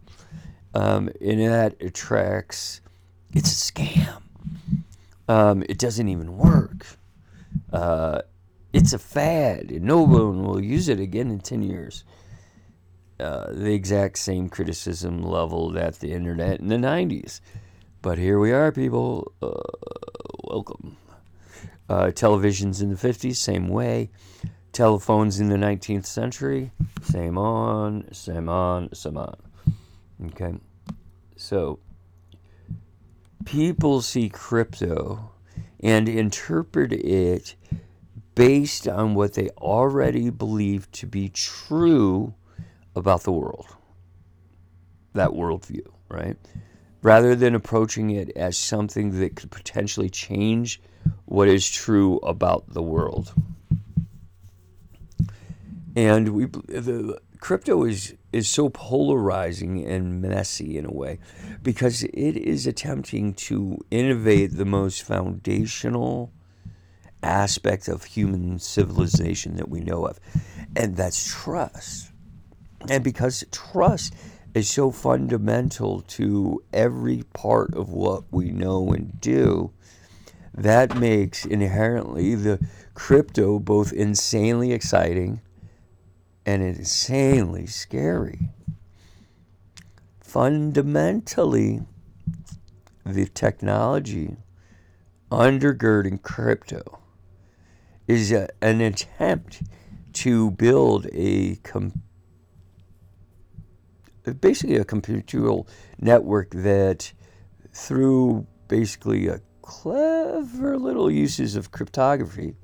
um, 0.74 1.10
and 1.21 1.39
that 1.41 1.82
attracts. 1.82 2.82
It's 3.34 3.52
a 3.52 3.74
scam. 3.74 4.21
Um, 5.28 5.63
it 5.69 5.78
doesn't 5.78 6.08
even 6.08 6.38
work. 6.38 6.86
Uh, 7.71 8.21
it's 8.76 8.92
a 8.92 9.00
fad, 9.00 9.72
and 9.72 9.86
no 9.86 10.02
one 10.02 10.44
will 10.44 10.62
use 10.62 10.90
it 10.90 11.00
again 11.00 11.32
in 11.32 11.40
ten 11.40 11.64
years. 11.64 12.04
Uh, 13.18 13.54
the 13.54 13.74
exact 13.74 14.18
same 14.18 14.50
criticism 14.50 15.24
leveled 15.24 15.78
at 15.78 16.00
the 16.00 16.12
internet 16.12 16.60
in 16.60 16.68
the 16.68 16.76
'90s, 16.76 17.40
but 18.02 18.18
here 18.18 18.38
we 18.38 18.52
are, 18.52 18.74
people. 18.74 19.32
Uh, 19.42 19.54
welcome. 20.44 20.98
Uh, 21.88 22.08
televisions 22.08 22.82
in 22.82 22.90
the 22.90 22.98
'50s, 22.98 23.38
same 23.38 23.70
way. 23.70 24.10
Telephones 24.74 25.40
in 25.40 25.48
the 25.48 25.56
19th 25.56 26.06
century, 26.06 26.72
same 27.02 27.38
on, 27.38 28.14
same 28.14 28.50
on, 28.50 28.94
same 28.94 29.16
on. 29.16 29.38
Okay, 30.26 30.54
so 31.38 31.80
people 33.46 34.02
see 34.02 34.28
crypto 34.28 35.32
and 35.80 36.10
interpret 36.10 36.92
it 36.92 37.56
based 38.36 38.88
on 38.88 39.15
what 39.15 39.34
they 39.34 39.50
already 39.58 40.30
believe 40.30 40.91
to 40.91 41.08
be 41.08 41.30
true 41.30 42.34
about 42.95 43.24
the 43.24 43.32
world. 43.32 43.67
That 45.13 45.32
worldview, 45.32 45.88
right? 46.10 46.38
Rather 47.02 47.36
than 47.36 47.56
approaching 47.56 48.10
it 48.10 48.32
as 48.36 48.58
something 48.58 49.19
that 49.19 49.36
could 49.36 49.52
potentially 49.52 50.10
change 50.10 50.82
what 51.26 51.48
is 51.48 51.69
true 51.69 52.17
about 52.17 52.74
the 52.74 52.82
world 52.82 53.34
and 55.95 56.30
we 56.30 56.45
the 56.45 57.19
crypto 57.39 57.84
is 57.84 58.15
is 58.34 58.50
so 58.50 58.69
polarizing 58.69 59.86
and 59.86 60.21
messy 60.21 60.78
in 60.78 60.86
a 60.86 60.91
way 60.91 61.19
because 61.63 62.04
it 62.04 62.36
is 62.36 62.67
attempting 62.67 63.34
to 63.34 63.78
innovate 63.91 64.58
the 64.58 64.65
most 64.65 65.04
foundational 65.04 66.34
aspect 67.26 67.88
of 67.88 68.04
human 68.04 68.60
civilization 68.60 69.58
that 69.58 69.68
we 69.68 69.82
know 69.82 70.06
of, 70.06 70.20
and 70.76 70.96
that's 70.96 71.28
trust. 71.28 72.12
And 72.88 73.04
because 73.04 73.44
trust 73.52 74.14
is 74.54 74.70
so 74.70 74.92
fundamental 74.92 76.02
to 76.02 76.64
every 76.72 77.24
part 77.34 77.74
of 77.74 77.90
what 77.90 78.24
we 78.32 78.52
know 78.52 78.94
and 78.94 79.20
do, 79.20 79.72
that 80.54 80.98
makes 80.98 81.46
inherently 81.46 82.36
the 82.36 82.60
crypto 82.94 83.60
both 83.60 83.92
insanely 83.92 84.72
exciting 84.72 85.42
and 86.46 86.62
insanely 86.62 87.66
scary. 87.66 88.50
Fundamentally, 90.22 91.82
the 93.06 93.26
technology 93.26 94.38
undergirding 95.32 96.22
crypto 96.22 97.00
is 98.08 98.32
a, 98.32 98.48
an 98.62 98.82
attempt 98.82 99.63
to 100.13 100.52
build 100.52 101.08
a 101.13 101.56
com- 101.58 102.02
basically 104.39 104.78
a 104.78 104.86
computer 104.86 105.62
network 106.00 106.52
that 106.52 107.12
through 107.74 108.48
basically 108.68 109.28
a 109.28 109.41
clever 109.62 110.78
little 110.78 111.12
uses 111.12 111.56
of 111.56 111.72
cryptography 111.72 112.56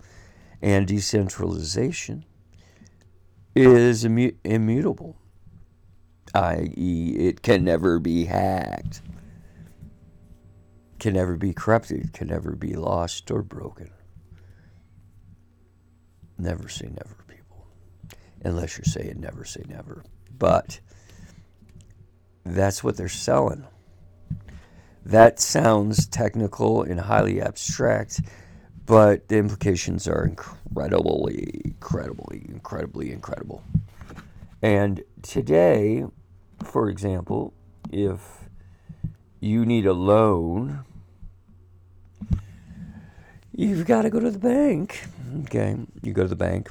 and 0.61 0.87
decentralization 0.87 2.23
is 3.55 4.05
immu- 4.05 4.35
immutable 4.43 5.17
i.e., 6.33 7.15
it 7.17 7.41
can 7.41 7.63
never 7.63 7.99
be 7.99 8.25
hacked, 8.25 9.01
can 10.99 11.13
never 11.13 11.35
be 11.35 11.53
corrupted, 11.53 12.13
can 12.13 12.27
never 12.27 12.55
be 12.55 12.73
lost 12.73 13.29
or 13.31 13.41
broken. 13.41 13.89
Never 16.41 16.69
say 16.69 16.87
never, 16.87 17.15
people. 17.27 17.67
Unless 18.43 18.75
you're 18.75 18.85
saying 18.85 19.19
never 19.19 19.45
say 19.45 19.61
never. 19.67 20.03
But 20.39 20.79
that's 22.43 22.83
what 22.83 22.97
they're 22.97 23.09
selling. 23.09 23.67
That 25.05 25.39
sounds 25.39 26.07
technical 26.07 26.81
and 26.81 26.99
highly 26.99 27.39
abstract, 27.39 28.21
but 28.87 29.27
the 29.27 29.37
implications 29.37 30.07
are 30.07 30.25
incredibly, 30.25 31.61
incredibly, 31.63 32.43
incredibly 32.49 33.11
incredible. 33.11 33.63
And 34.63 35.03
today, 35.21 36.05
for 36.63 36.89
example, 36.89 37.53
if 37.91 38.19
you 39.39 39.63
need 39.63 39.85
a 39.85 39.93
loan, 39.93 40.85
you've 43.53 43.85
got 43.85 44.03
to 44.03 44.09
go 44.09 44.19
to 44.19 44.31
the 44.31 44.39
bank. 44.39 45.07
Okay, 45.43 45.77
you 46.01 46.13
go 46.13 46.23
to 46.23 46.27
the 46.27 46.35
bank. 46.35 46.69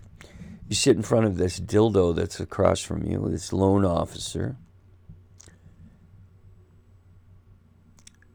You 0.69 0.77
sit 0.77 0.97
in 0.97 1.03
front 1.03 1.27
of 1.27 1.37
this 1.37 1.59
dildo 1.59 2.15
that's 2.15 2.39
across 2.41 2.81
from 2.81 3.05
you, 3.05 3.29
this 3.29 3.53
loan 3.53 3.85
officer. 3.85 4.57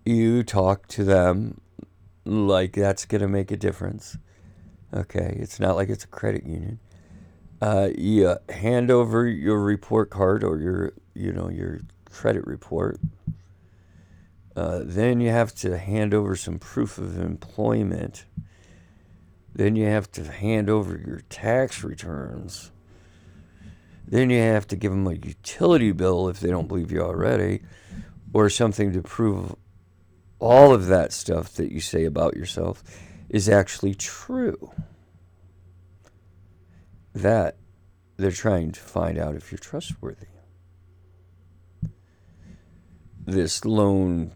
You 0.06 0.44
talk 0.44 0.88
to 0.90 1.04
them 1.04 1.62
like 2.26 2.74
that's 2.74 3.06
going 3.06 3.22
to 3.22 3.28
make 3.28 3.52
a 3.52 3.58
difference. 3.58 4.18
Okay, 4.94 5.38
it's 5.40 5.60
not 5.60 5.76
like 5.76 5.90
it's 5.90 6.04
a 6.04 6.08
credit 6.08 6.46
union. 6.46 6.80
Uh, 7.62 7.90
you 7.98 8.36
hand 8.50 8.92
over 8.92 9.26
your 9.26 9.60
report 9.60 10.10
card 10.10 10.44
or 10.44 10.60
your 10.60 10.94
you 11.14 11.32
know 11.32 11.50
your 11.50 11.82
credit 12.12 12.46
report. 12.46 13.00
Uh, 14.56 14.82
then 14.84 15.20
you 15.20 15.30
have 15.30 15.54
to 15.54 15.78
hand 15.78 16.14
over 16.14 16.36
some 16.36 16.58
proof 16.58 16.98
of 16.98 17.20
employment. 17.20 18.26
Then 19.54 19.76
you 19.76 19.86
have 19.86 20.10
to 20.14 20.24
hand 20.32 20.70
over 20.70 20.98
your 20.98 21.22
tax 21.30 21.84
returns. 21.84 22.72
Then 24.08 24.30
you 24.30 24.40
have 24.40 24.68
to 24.68 24.76
give 24.76 24.92
them 24.92 25.08
a 25.08 25.14
utility 25.14 25.92
bill 25.92 26.30
if 26.30 26.40
they 26.40 26.50
don't 26.50 26.68
believe 26.68 26.92
you 26.92 27.02
already, 27.02 27.62
or 28.34 28.50
something 28.50 28.94
to 28.94 29.02
prove 29.02 29.56
all 30.40 30.74
of 30.74 30.88
that 30.88 31.12
stuff 31.12 31.54
that 31.54 31.72
you 31.72 31.80
say 31.80 32.06
about 32.06 32.36
yourself 32.36 32.84
is 33.30 33.50
actually 33.50 33.96
true. 33.96 34.72
That 37.14 37.58
they're 38.18 38.32
trying 38.32 38.72
to 38.74 38.80
find 38.80 39.18
out 39.18 39.36
if 39.36 39.52
you're 39.52 39.60
trustworthy 39.60 40.28
this 43.26 43.66
loan 43.66 44.32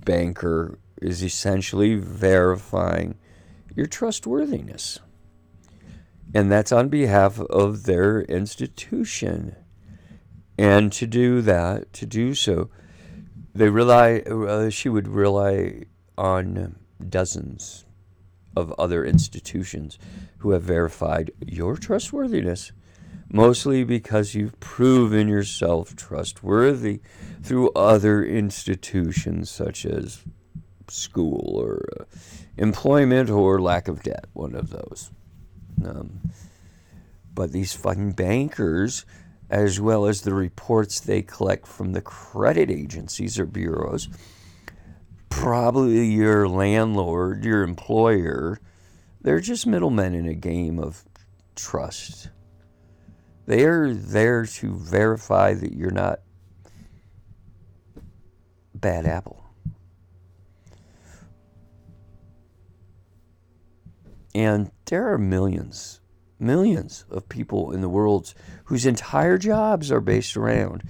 banker 0.00 0.78
is 1.00 1.22
essentially 1.22 1.94
verifying 1.96 3.16
your 3.74 3.86
trustworthiness. 3.86 5.00
And 6.34 6.50
that's 6.50 6.72
on 6.72 6.88
behalf 6.88 7.38
of 7.40 7.84
their 7.84 8.22
institution. 8.22 9.56
And 10.56 10.92
to 10.92 11.06
do 11.06 11.40
that, 11.42 11.92
to 11.94 12.06
do 12.06 12.34
so, 12.34 12.70
they 13.54 13.68
rely, 13.68 14.20
uh, 14.20 14.70
she 14.70 14.88
would 14.88 15.08
rely 15.08 15.82
on 16.16 16.76
dozens 17.06 17.84
of 18.56 18.72
other 18.78 19.04
institutions 19.04 19.98
who 20.38 20.50
have 20.50 20.62
verified 20.62 21.30
your 21.46 21.76
trustworthiness 21.76 22.72
mostly 23.32 23.82
because 23.82 24.34
you've 24.34 24.60
proven 24.60 25.26
yourself 25.26 25.96
trustworthy 25.96 27.00
through 27.42 27.70
other 27.70 28.22
institutions 28.22 29.50
such 29.50 29.86
as 29.86 30.22
school 30.88 31.54
or 31.56 31.88
uh, 31.98 32.04
employment 32.58 33.30
or 33.30 33.60
lack 33.60 33.88
of 33.88 34.02
debt, 34.02 34.26
one 34.34 34.54
of 34.54 34.68
those. 34.68 35.10
Um, 35.84 36.20
but 37.34 37.52
these 37.52 37.72
fucking 37.72 38.12
bankers, 38.12 39.06
as 39.48 39.80
well 39.80 40.04
as 40.04 40.20
the 40.20 40.34
reports 40.34 41.00
they 41.00 41.22
collect 41.22 41.66
from 41.66 41.92
the 41.92 42.02
credit 42.02 42.70
agencies 42.70 43.38
or 43.38 43.46
bureaus, 43.46 44.08
probably 45.30 46.04
your 46.04 46.46
landlord, 46.46 47.44
your 47.46 47.62
employer, 47.62 48.60
they're 49.22 49.40
just 49.40 49.66
middlemen 49.66 50.14
in 50.14 50.26
a 50.26 50.34
game 50.34 50.78
of 50.78 51.02
trust. 51.56 52.28
They 53.46 53.64
are 53.64 53.92
there 53.92 54.46
to 54.46 54.74
verify 54.74 55.54
that 55.54 55.72
you're 55.72 55.90
not 55.90 56.20
bad 58.74 59.06
apple. 59.06 59.42
And 64.34 64.70
there 64.86 65.12
are 65.12 65.18
millions, 65.18 66.00
millions 66.38 67.04
of 67.10 67.28
people 67.28 67.72
in 67.72 67.80
the 67.80 67.88
world 67.88 68.32
whose 68.64 68.86
entire 68.86 69.38
jobs 69.38 69.92
are 69.92 70.00
based 70.00 70.36
around 70.36 70.84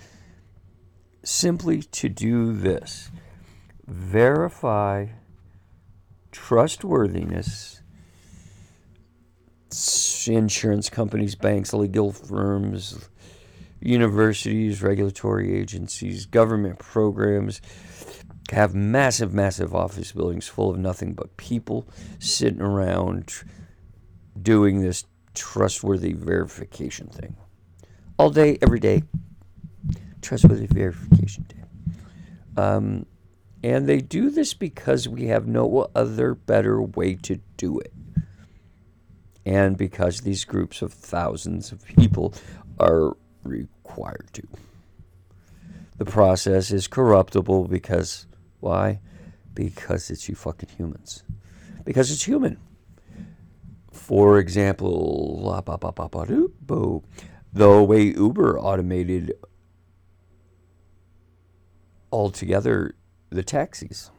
simply 1.24 1.82
to 1.82 2.08
do 2.08 2.52
this 2.52 3.10
verify 3.86 5.06
trustworthiness 6.30 7.81
insurance 10.28 10.90
companies, 10.90 11.34
banks, 11.34 11.72
legal 11.72 12.12
firms, 12.12 13.08
universities, 13.80 14.82
regulatory 14.82 15.58
agencies, 15.58 16.26
government 16.26 16.78
programs 16.78 17.60
have 18.50 18.74
massive, 18.74 19.32
massive 19.32 19.74
office 19.74 20.12
buildings 20.12 20.46
full 20.46 20.70
of 20.70 20.78
nothing 20.78 21.14
but 21.14 21.36
people 21.36 21.88
sitting 22.18 22.60
around 22.60 23.32
doing 24.40 24.80
this 24.80 25.04
trustworthy 25.34 26.12
verification 26.12 27.08
thing. 27.08 27.36
All 28.18 28.30
day, 28.30 28.58
every 28.60 28.80
day. 28.80 29.02
Trustworthy 30.20 30.66
verification 30.66 31.44
day. 31.48 31.62
Um, 32.56 33.06
and 33.64 33.88
they 33.88 34.00
do 34.00 34.30
this 34.30 34.54
because 34.54 35.08
we 35.08 35.26
have 35.26 35.46
no 35.46 35.88
other 35.94 36.34
better 36.34 36.82
way 36.82 37.14
to 37.14 37.40
do 37.56 37.78
it 37.78 37.92
and 39.44 39.76
because 39.76 40.20
these 40.20 40.44
groups 40.44 40.82
of 40.82 40.92
thousands 40.92 41.72
of 41.72 41.84
people 41.84 42.34
are 42.78 43.16
required 43.42 44.28
to. 44.32 44.46
The 45.98 46.04
process 46.04 46.70
is 46.70 46.88
corruptible 46.88 47.68
because, 47.68 48.26
why? 48.60 49.00
Because 49.54 50.10
it's 50.10 50.28
you 50.28 50.34
fucking 50.34 50.70
humans. 50.76 51.22
Because 51.84 52.10
it's 52.10 52.24
human. 52.24 52.58
For 53.90 54.38
example, 54.38 55.40
the 57.52 57.82
way 57.82 58.02
Uber 58.02 58.58
automated 58.58 59.34
altogether 62.10 62.94
the 63.30 63.42
taxis. 63.42 64.10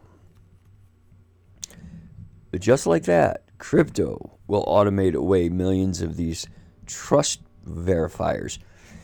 Just 2.59 2.86
like 2.86 3.03
that, 3.03 3.42
crypto 3.63 4.38
will 4.45 4.65
automate 4.65 5.15
away 5.15 5.47
millions 5.47 6.02
of 6.02 6.17
these 6.17 6.47
trust 6.86 7.39
verifiers. 7.65 8.58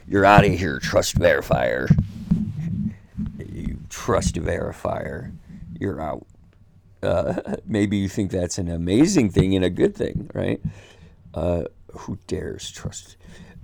You're 0.05 0.25
out 0.25 0.43
of 0.43 0.51
here, 0.51 0.79
trust 0.79 1.17
verifier. 1.17 1.87
You 3.37 3.79
trust 3.89 4.35
verifier. 4.35 5.31
You're 5.79 6.01
out. 6.01 6.27
Uh, 7.01 7.55
maybe 7.65 7.95
you 7.95 8.09
think 8.09 8.31
that's 8.31 8.57
an 8.57 8.67
amazing 8.67 9.29
thing 9.29 9.55
and 9.55 9.63
a 9.63 9.69
good 9.69 9.95
thing, 9.95 10.29
right? 10.33 10.59
Uh, 11.33 11.63
who 11.93 12.19
dares 12.27 12.69
trust? 12.69 13.15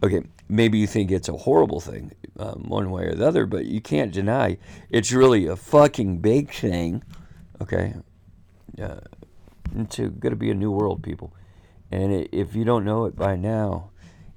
Okay, 0.01 0.21
maybe 0.47 0.77
you 0.77 0.87
think 0.87 1.11
it's 1.11 1.27
a 1.27 1.35
horrible 1.35 1.81
thing, 1.81 2.13
um, 2.39 2.63
one 2.69 2.89
way 2.89 3.03
or 3.03 3.15
the 3.15 3.27
other, 3.27 3.45
but 3.45 3.65
you 3.65 3.81
can't 3.81 4.13
deny 4.13 4.57
it's 4.89 5.11
really 5.11 5.45
a 5.45 5.57
fucking 5.57 6.19
big 6.19 6.53
thing. 6.53 7.03
Okay, 7.61 7.95
uh, 8.81 9.01
it's 9.75 9.97
going 9.97 10.31
to 10.31 10.35
be 10.35 10.51
a 10.51 10.55
new 10.55 10.71
world, 10.71 11.03
people. 11.03 11.33
And 11.91 12.11
it, 12.11 12.29
if 12.31 12.55
you 12.55 12.65
don't 12.65 12.83
know 12.83 13.05
it 13.05 13.15
by 13.15 13.35
now, 13.35 13.91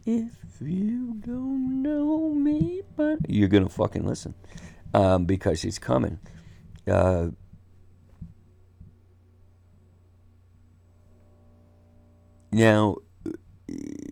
if 0.05 0.31
you 0.61 1.15
don't 1.21 1.83
know 1.83 2.31
me, 2.31 2.83
but 2.97 3.19
you're 3.29 3.49
gonna 3.49 3.69
fucking 3.69 4.07
listen 4.07 4.35
um, 4.95 5.25
because 5.25 5.63
he's 5.63 5.79
coming. 5.79 6.19
Uh, 6.87 7.29
now, 12.53 12.97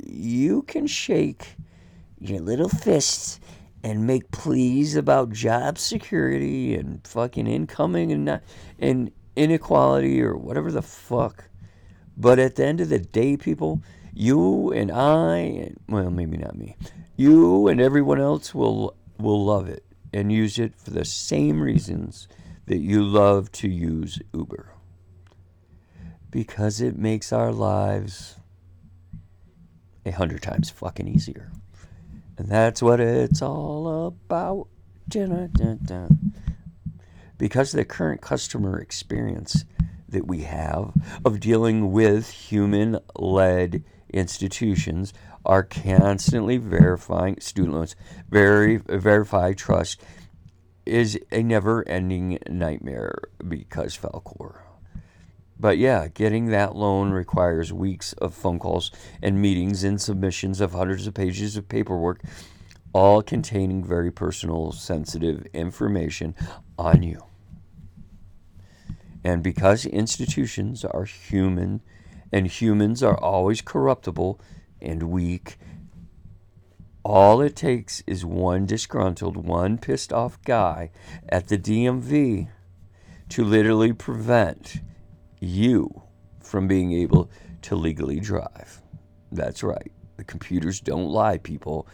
you 0.07 0.63
can 0.63 0.87
shake 0.87 1.57
your 2.19 2.41
little 2.41 2.69
fists 2.69 3.41
and 3.83 4.07
make 4.07 4.31
pleas 4.31 4.97
about 4.97 5.31
job 5.31 5.79
security 5.79 6.75
and 6.75 7.07
fucking 7.07 7.47
incoming 7.47 8.13
and 8.13 8.25
not, 8.25 8.43
and 8.79 9.11
inequality 9.37 10.21
or 10.23 10.37
whatever 10.37 10.73
the 10.73 10.83
fuck. 10.83 11.45
But 12.17 12.39
at 12.39 12.57
the 12.57 12.65
end 12.65 12.81
of 12.81 12.89
the 12.89 12.99
day, 12.99 13.37
people, 13.37 13.83
you 14.13 14.73
and 14.73 14.91
I, 14.91 15.37
and, 15.37 15.81
well, 15.89 16.11
maybe 16.11 16.39
not 16.39 16.57
me, 16.57 16.77
you 17.17 17.69
and 17.69 17.81
everyone 17.81 18.21
else 18.21 18.55
will 18.55 18.97
will 19.19 19.45
love 19.45 19.69
it 19.69 19.85
and 20.13 20.31
use 20.31 20.59
it 20.59 20.75
for 20.77 20.91
the 20.91 21.05
same 21.05 21.61
reasons 21.61 22.29
that 22.67 22.79
you 22.79 23.03
love 23.03 23.51
to 23.53 23.69
use 23.69 24.21
Uber. 24.35 24.73
Because 26.31 26.81
it 26.81 26.99
makes 26.99 27.33
our 27.33 27.53
lives 27.53 28.37
a 30.05 30.11
hundred 30.11 30.43
times 30.43 30.71
fucking 30.71 31.09
easier. 31.09 31.51
And 32.37 32.49
that's 32.49 32.83
what 32.83 33.01
it's 33.01 33.41
all 33.41 34.07
about. 34.07 34.69
Because 37.39 37.73
the 37.73 37.85
current 37.85 38.21
customer 38.21 38.79
experience 38.79 39.65
that 40.09 40.27
we 40.27 40.43
have 40.43 40.93
of 41.25 41.41
dealing 41.41 41.93
with 41.93 42.31
human 42.31 42.99
led 43.17 43.85
institutions 44.13 45.13
are 45.45 45.63
constantly 45.63 46.57
verifying 46.57 47.39
student 47.41 47.75
loans, 47.75 47.97
very 48.29 48.77
verify 48.77 49.53
trust 49.53 50.01
is 50.85 51.19
a 51.33 51.43
never 51.43 51.87
ending 51.89 52.39
nightmare 52.49 53.19
because 53.47 53.97
Falcor. 53.99 54.61
But 55.59 55.79
yeah, 55.79 56.09
getting 56.09 56.47
that 56.47 56.77
loan 56.77 57.11
requires 57.11 57.73
weeks 57.73 58.13
of 58.15 58.35
phone 58.35 58.59
calls 58.59 58.91
and 59.23 59.41
meetings 59.41 59.85
and 59.85 60.01
submissions 60.01 60.61
of 60.61 60.73
hundreds 60.73 61.07
of 61.07 61.15
pages 61.15 61.57
of 61.57 61.69
paperwork, 61.69 62.21
all 62.93 63.23
containing 63.23 63.85
very 63.85 64.13
personal, 64.13 64.73
sensitive 64.73 65.47
information 65.55 66.35
on 66.79 67.03
you. 67.03 67.26
And 69.27 69.43
because 69.43 69.85
institutions 69.85 70.85
are 70.85 71.03
human 71.03 71.83
and 72.31 72.47
humans 72.47 73.03
are 73.03 73.19
always 73.19 73.61
corruptible 73.61 74.41
and 74.81 75.03
weak, 75.03 75.57
all 77.03 77.41
it 77.41 77.57
takes 77.57 78.05
is 78.07 78.25
one 78.25 78.67
disgruntled, 78.67 79.37
one 79.37 79.79
pissed 79.79 80.13
off 80.13 80.41
guy 80.43 80.93
at 81.29 81.49
the 81.49 81.59
DMV 81.59 82.51
to 83.31 83.43
literally 83.43 83.93
prevent 83.93 84.77
you 85.41 86.03
from 86.41 86.69
being 86.69 86.93
able 86.93 87.29
to 87.63 87.75
legally 87.75 88.21
drive. 88.21 88.81
That's 89.33 89.65
right. 89.65 89.91
The 90.19 90.25
computers 90.25 90.79
don't 90.79 91.11
lie, 91.11 91.39
people. 91.39 91.89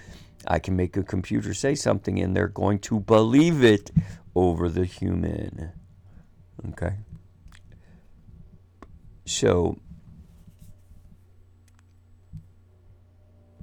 I 0.46 0.58
can 0.58 0.76
make 0.76 0.98
a 0.98 1.02
computer 1.02 1.54
say 1.54 1.76
something 1.76 2.18
and 2.20 2.36
they're 2.36 2.48
going 2.48 2.80
to 2.80 3.00
believe 3.00 3.64
it 3.64 3.90
over 4.34 4.68
the 4.68 4.84
human. 4.84 5.72
Okay? 6.68 6.96
So, 9.24 9.78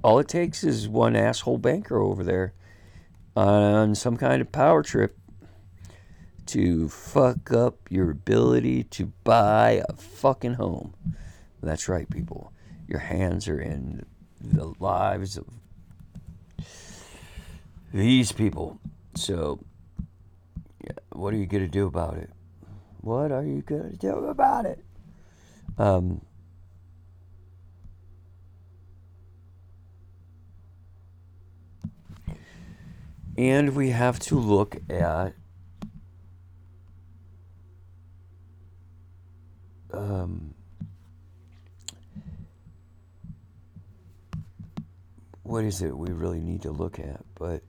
all 0.02 0.18
it 0.18 0.28
takes 0.28 0.64
is 0.64 0.88
one 0.88 1.14
asshole 1.14 1.58
banker 1.58 1.98
over 1.98 2.24
there 2.24 2.54
on 3.36 3.94
some 3.94 4.16
kind 4.16 4.40
of 4.40 4.50
power 4.50 4.82
trip 4.82 5.18
to 6.46 6.88
fuck 6.88 7.52
up 7.52 7.76
your 7.90 8.10
ability 8.10 8.82
to 8.84 9.12
buy 9.22 9.82
a 9.88 9.94
fucking 9.94 10.54
home. 10.54 10.94
That's 11.62 11.88
right, 11.88 12.08
people. 12.08 12.52
Your 12.88 12.98
hands 12.98 13.46
are 13.46 13.60
in 13.60 14.04
the 14.40 14.72
lives 14.80 15.36
of 15.36 15.46
these 17.92 18.32
people. 18.32 18.80
So, 19.14 19.60
what 21.12 21.34
are 21.34 21.36
you 21.36 21.46
going 21.46 21.62
to 21.62 21.68
do 21.68 21.86
about 21.86 22.16
it? 22.16 22.30
What 23.00 23.30
are 23.30 23.44
you 23.44 23.62
going 23.62 23.90
to 23.90 23.96
do 23.96 24.26
about 24.26 24.64
it? 24.66 24.84
Um, 25.78 26.20
and 33.38 33.74
we 33.74 33.90
have 33.90 34.18
to 34.20 34.38
look 34.38 34.76
at 34.90 35.34
um, 39.92 40.54
what 45.42 45.64
is 45.64 45.82
it 45.82 45.96
we 45.96 46.10
really 46.10 46.40
need 46.40 46.62
to 46.62 46.70
look 46.70 46.98
at? 46.98 47.24
But 47.34 47.62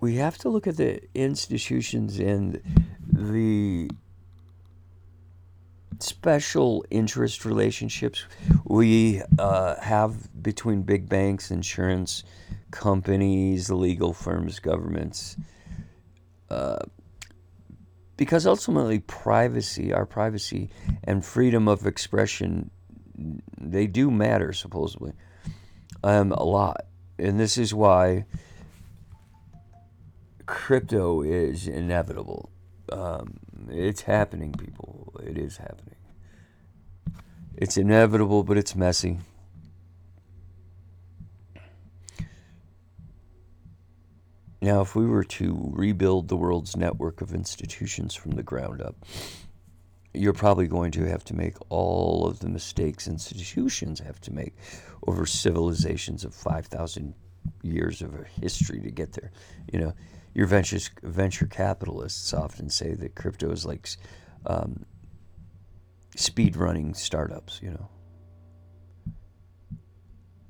we 0.00 0.16
have 0.16 0.38
to 0.38 0.48
look 0.48 0.66
at 0.66 0.76
the 0.76 1.00
institutions 1.14 2.18
and 2.18 2.60
the 3.10 3.90
special 6.02 6.84
interest 6.90 7.44
relationships 7.44 8.24
we 8.64 9.22
uh, 9.38 9.80
have 9.80 10.42
between 10.42 10.82
big 10.82 11.08
banks, 11.08 11.50
insurance 11.50 12.24
companies, 12.70 13.70
legal 13.70 14.12
firms, 14.12 14.58
governments. 14.58 15.36
Uh, 16.48 16.78
because 18.16 18.46
ultimately, 18.46 18.98
privacy, 18.98 19.92
our 19.92 20.04
privacy, 20.04 20.68
and 21.04 21.24
freedom 21.24 21.68
of 21.68 21.86
expression, 21.86 22.70
they 23.58 23.86
do 23.86 24.10
matter, 24.10 24.52
supposedly, 24.52 25.12
um, 26.04 26.32
a 26.32 26.42
lot. 26.42 26.84
And 27.18 27.40
this 27.40 27.56
is 27.56 27.72
why 27.72 28.26
crypto 30.44 31.22
is 31.22 31.66
inevitable. 31.66 32.50
Um, 32.92 33.38
it's 33.68 34.02
happening, 34.02 34.52
people. 34.52 35.12
It 35.24 35.36
is 35.36 35.56
happening. 35.58 35.96
It's 37.56 37.76
inevitable, 37.76 38.42
but 38.44 38.56
it's 38.56 38.74
messy. 38.74 39.18
Now, 44.62 44.82
if 44.82 44.94
we 44.94 45.06
were 45.06 45.24
to 45.24 45.70
rebuild 45.72 46.28
the 46.28 46.36
world's 46.36 46.76
network 46.76 47.22
of 47.22 47.34
institutions 47.34 48.14
from 48.14 48.32
the 48.32 48.42
ground 48.42 48.82
up, 48.82 48.94
you're 50.12 50.32
probably 50.32 50.66
going 50.66 50.90
to 50.92 51.04
have 51.04 51.24
to 51.24 51.34
make 51.34 51.54
all 51.70 52.26
of 52.26 52.40
the 52.40 52.48
mistakes 52.48 53.06
institutions 53.06 54.00
have 54.00 54.20
to 54.22 54.32
make 54.32 54.54
over 55.06 55.24
civilizations 55.24 56.24
of 56.24 56.34
5,000 56.34 57.14
years 57.62 58.02
of 58.02 58.14
history 58.40 58.80
to 58.80 58.90
get 58.90 59.12
there. 59.12 59.30
You 59.72 59.80
know, 59.80 59.94
your 60.34 60.46
venture 60.46 60.78
venture 61.02 61.46
capitalists 61.46 62.32
often 62.32 62.70
say 62.70 62.94
that 62.94 63.14
crypto 63.14 63.50
is 63.50 63.66
like 63.66 63.88
um, 64.46 64.84
speed 66.16 66.56
running 66.56 66.94
startups. 66.94 67.60
You 67.62 67.70
know, 67.70 67.88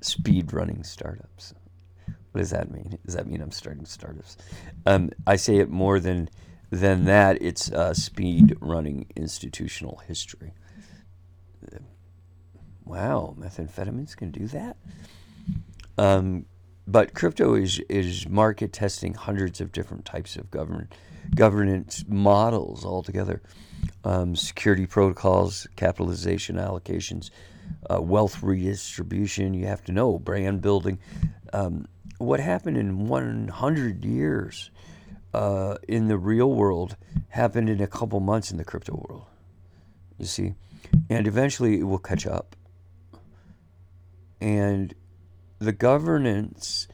speed 0.01 0.53
running 0.53 0.83
startups. 0.83 1.53
What 2.31 2.39
does 2.39 2.51
that 2.51 2.71
mean? 2.71 2.97
Does 3.05 3.15
that 3.15 3.27
mean 3.27 3.41
I'm 3.41 3.51
starting 3.51 3.85
startups? 3.85 4.37
Um, 4.85 5.11
I 5.27 5.35
say 5.35 5.57
it 5.57 5.69
more 5.69 5.99
than 5.99 6.29
than 6.69 7.05
that. 7.05 7.41
It's 7.41 7.71
uh, 7.71 7.93
speed 7.93 8.55
running 8.61 9.07
institutional 9.15 10.01
history. 10.07 10.53
Wow, 12.85 13.35
methamphetamines 13.39 14.17
can 14.17 14.31
do 14.31 14.47
that. 14.47 14.75
Um, 15.97 16.45
but 16.87 17.13
crypto 17.13 17.55
is 17.55 17.79
is 17.89 18.27
market 18.27 18.73
testing 18.73 19.13
hundreds 19.13 19.61
of 19.61 19.71
different 19.71 20.05
types 20.05 20.35
of 20.35 20.49
government 20.51 20.93
governance 21.35 22.03
models 22.07 22.83
altogether, 22.83 23.41
um, 24.03 24.35
security 24.35 24.85
protocols, 24.85 25.67
capitalization 25.75 26.57
allocations, 26.57 27.29
uh, 27.89 28.01
wealth 28.01 28.41
redistribution. 28.43 29.53
You 29.53 29.67
have 29.67 29.83
to 29.85 29.91
know 29.91 30.19
brand 30.19 30.61
building. 30.61 30.99
Um, 31.53 31.87
what 32.17 32.39
happened 32.39 32.77
in 32.77 33.07
100 33.07 34.05
years 34.05 34.69
uh, 35.33 35.77
in 35.87 36.07
the 36.07 36.17
real 36.17 36.51
world 36.51 36.97
happened 37.29 37.69
in 37.69 37.81
a 37.81 37.87
couple 37.87 38.19
months 38.19 38.51
in 38.51 38.57
the 38.57 38.63
crypto 38.63 39.03
world. 39.07 39.25
You 40.17 40.25
see? 40.25 40.53
And 41.09 41.27
eventually 41.27 41.79
it 41.79 41.83
will 41.83 41.99
catch 41.99 42.27
up. 42.27 42.55
And 44.39 44.93
the 45.61 45.71
governance 45.71 46.87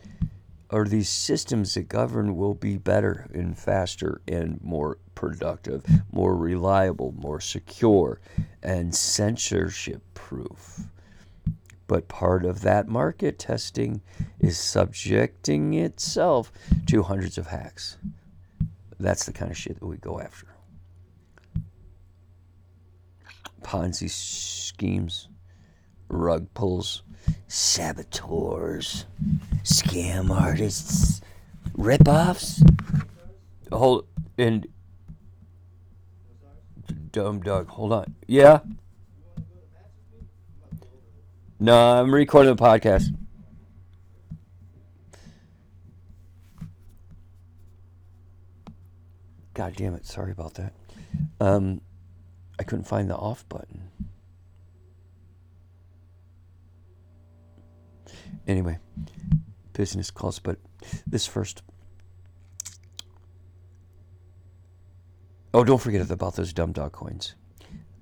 or 0.70 0.86
these 0.86 1.08
systems 1.08 1.74
that 1.74 1.88
govern 1.88 2.36
will 2.36 2.54
be 2.54 2.76
better 2.76 3.30
and 3.34 3.58
faster 3.58 4.22
and 4.28 4.62
more 4.62 4.98
productive, 5.16 5.86
more 6.12 6.36
reliable, 6.36 7.14
more 7.14 7.40
secure, 7.40 8.20
and 8.62 8.94
censorship 8.94 10.04
proof. 10.14 10.82
But 11.88 12.10
part 12.10 12.44
of 12.44 12.60
that 12.62 12.90
market 12.90 13.40
testing 13.40 14.02
is 14.38 14.60
subjecting 14.60 15.74
itself 15.74 16.52
to 16.88 17.04
hundreds 17.04 17.38
of 17.38 17.48
hacks. 17.48 17.98
That's 19.00 19.26
the 19.26 19.32
kind 19.32 19.50
of 19.50 19.58
shit 19.58 19.80
that 19.80 19.86
we 19.86 19.96
go 19.96 20.20
after. 20.20 20.48
Ponzi 23.62 24.10
schemes, 24.10 25.30
rug 26.10 26.54
pulls, 26.54 27.04
saboteurs, 27.48 29.06
scam 29.64 30.30
artists, 30.30 31.22
rip-offs. 31.74 32.64
Hold 33.72 34.08
and 34.38 34.68
dumb 37.12 37.42
dog. 37.42 37.68
Hold 37.70 37.94
on. 37.94 38.16
Yeah. 38.28 38.60
No, 41.60 41.76
I'm 41.76 42.14
recording 42.14 42.56
the 42.56 42.62
podcast. 42.62 43.16
God 49.56 49.74
damn 49.76 49.96
it! 49.96 50.06
Sorry 50.06 50.32
about 50.32 50.54
that. 50.54 50.74
Um, 51.40 51.82
I 52.60 52.64
couldn't 52.64 52.86
find 52.86 53.10
the 53.10 53.16
off 53.16 53.44
button. 53.50 53.90
Anyway, 58.48 58.80
business 59.74 60.10
calls, 60.10 60.40
but 60.40 60.58
this 61.06 61.28
first. 61.28 61.62
Oh, 65.54 65.64
don't 65.64 65.82
forget 65.82 66.10
about 66.10 66.36
those 66.36 66.54
dumb 66.54 66.72
dog 66.72 66.94
coins. 66.94 67.36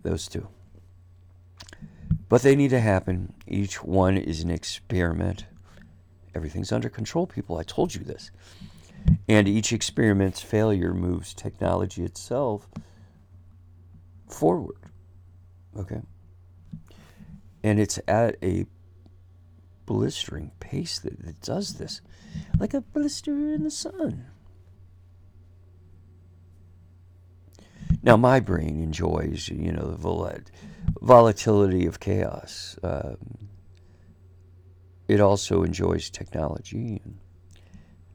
Those 0.03 0.27
two. 0.27 0.47
But 2.29 2.43
they 2.43 2.55
need 2.55 2.69
to 2.69 2.79
happen. 2.79 3.33
Each 3.47 3.83
one 3.83 4.17
is 4.17 4.41
an 4.41 4.51
experiment. 4.51 5.45
Everything's 6.35 6.71
under 6.71 6.89
control, 6.89 7.25
people. 7.25 7.57
I 7.57 7.63
told 7.63 7.95
you 7.95 8.03
this. 8.03 8.29
And 9.27 9.47
each 9.47 9.71
experiment's 9.71 10.41
failure 10.41 10.93
moves 10.93 11.33
technology 11.33 12.03
itself 12.03 12.67
forward. 14.27 14.77
Okay? 15.77 16.01
And 17.63 17.79
it's 17.79 17.99
at 18.07 18.35
a 18.43 18.65
blistering 19.85 20.51
pace 20.59 20.99
that, 20.99 21.23
that 21.23 21.41
does 21.41 21.75
this, 21.75 22.01
like 22.59 22.73
a 22.73 22.81
blister 22.81 23.31
in 23.31 23.63
the 23.63 23.71
sun. 23.71 24.25
Now, 28.03 28.17
my 28.17 28.39
brain 28.39 28.81
enjoys, 28.81 29.49
you 29.49 29.71
know, 29.71 29.91
the 29.91 29.97
vol- 29.97 30.31
volatility 31.01 31.85
of 31.85 31.99
chaos. 31.99 32.77
Um, 32.83 33.17
it 35.07 35.19
also 35.19 35.63
enjoys 35.63 36.09
technology. 36.09 37.01
And 37.03 37.17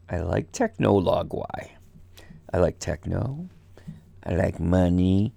I 0.08 0.20
like 0.20 0.52
technologui. 0.52 1.70
I 2.52 2.58
like 2.58 2.78
techno. 2.78 3.48
I 4.24 4.34
like 4.34 4.60
money. 4.60 5.32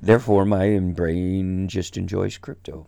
Therefore, 0.00 0.44
my 0.44 0.78
brain 0.78 1.68
just 1.68 1.96
enjoys 1.96 2.38
crypto. 2.38 2.86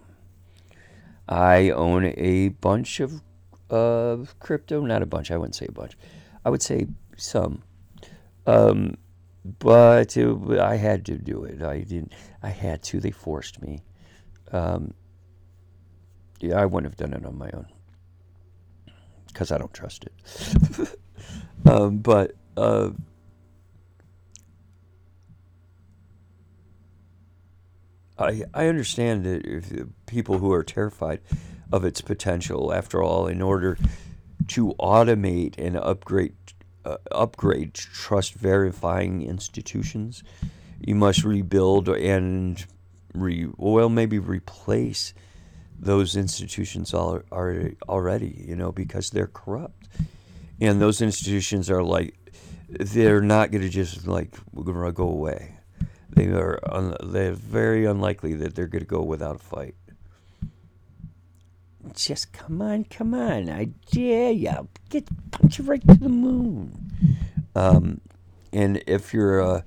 I 1.30 1.70
own 1.70 2.12
a 2.16 2.48
bunch 2.48 3.00
of 3.00 4.34
crypto. 4.40 4.80
Not 4.84 5.02
a 5.02 5.06
bunch. 5.06 5.30
I 5.30 5.36
wouldn't 5.36 5.54
say 5.54 5.66
a 5.68 5.72
bunch. 5.72 5.96
I 6.44 6.50
would 6.50 6.62
say 6.62 6.88
some. 7.16 7.62
Um, 8.46 8.96
but 9.58 10.16
it, 10.16 10.58
I 10.58 10.76
had 10.76 11.06
to 11.06 11.16
do 11.16 11.44
it. 11.44 11.62
I 11.62 11.78
didn't. 11.80 12.12
I 12.42 12.48
had 12.48 12.82
to. 12.84 13.00
They 13.00 13.12
forced 13.12 13.62
me. 13.62 13.80
Um, 14.50 14.92
yeah, 16.40 16.60
I 16.60 16.66
wouldn't 16.66 16.92
have 16.92 16.96
done 16.96 17.18
it 17.18 17.24
on 17.24 17.38
my 17.38 17.50
own 17.52 17.66
because 19.28 19.52
I 19.52 19.58
don't 19.58 19.72
trust 19.72 20.04
it. 20.04 20.98
um, 21.70 21.98
but 21.98 22.34
uh, 22.56 22.90
I, 28.20 28.42
I 28.52 28.66
understand 28.66 29.24
that 29.24 29.46
if 29.46 29.72
people 30.06 30.38
who 30.38 30.52
are 30.52 30.62
terrified 30.62 31.20
of 31.72 31.84
its 31.84 32.00
potential, 32.00 32.72
after 32.72 33.02
all, 33.02 33.26
in 33.26 33.40
order 33.40 33.78
to 34.48 34.74
automate 34.78 35.54
and 35.58 35.76
upgrade 35.76 36.34
uh, 36.84 36.96
upgrade 37.12 37.74
trust 37.74 38.34
verifying 38.34 39.22
institutions, 39.22 40.22
you 40.80 40.94
must 40.94 41.24
rebuild 41.24 41.88
and 41.88 42.64
re 43.14 43.48
well 43.56 43.88
maybe 43.88 44.18
replace 44.18 45.14
those 45.78 46.16
institutions 46.16 46.92
all, 46.92 47.20
are 47.32 47.72
already 47.88 48.44
you 48.46 48.56
know 48.56 48.72
because 48.72 49.10
they're 49.10 49.26
corrupt. 49.26 49.88
And 50.60 50.80
those 50.80 51.00
institutions 51.00 51.70
are 51.70 51.82
like 51.82 52.14
they're 52.68 53.22
not 53.22 53.50
going 53.50 53.62
to 53.62 53.68
just 53.68 54.06
like 54.06 54.36
we're 54.52 54.64
going 54.64 54.84
to 54.84 54.92
go 54.92 55.08
away 55.08 55.56
they 56.14 56.26
are 56.26 56.58
un- 56.70 56.96
they're 57.02 57.32
very 57.32 57.84
unlikely 57.84 58.34
that 58.34 58.54
they're 58.54 58.66
going 58.66 58.84
to 58.84 58.86
go 58.86 59.02
without 59.02 59.36
a 59.36 59.38
fight. 59.38 59.74
Just 61.94 62.32
come 62.32 62.60
on, 62.60 62.84
come 62.84 63.14
on! 63.14 63.48
I 63.48 63.70
dare 63.90 64.32
you. 64.32 64.68
Get 64.90 65.08
punch 65.30 65.58
you 65.58 65.64
right 65.64 65.80
to 65.80 65.94
the 65.94 66.08
moon. 66.08 67.16
Um, 67.54 68.00
and 68.52 68.82
if 68.86 69.14
you're 69.14 69.40
a 69.40 69.64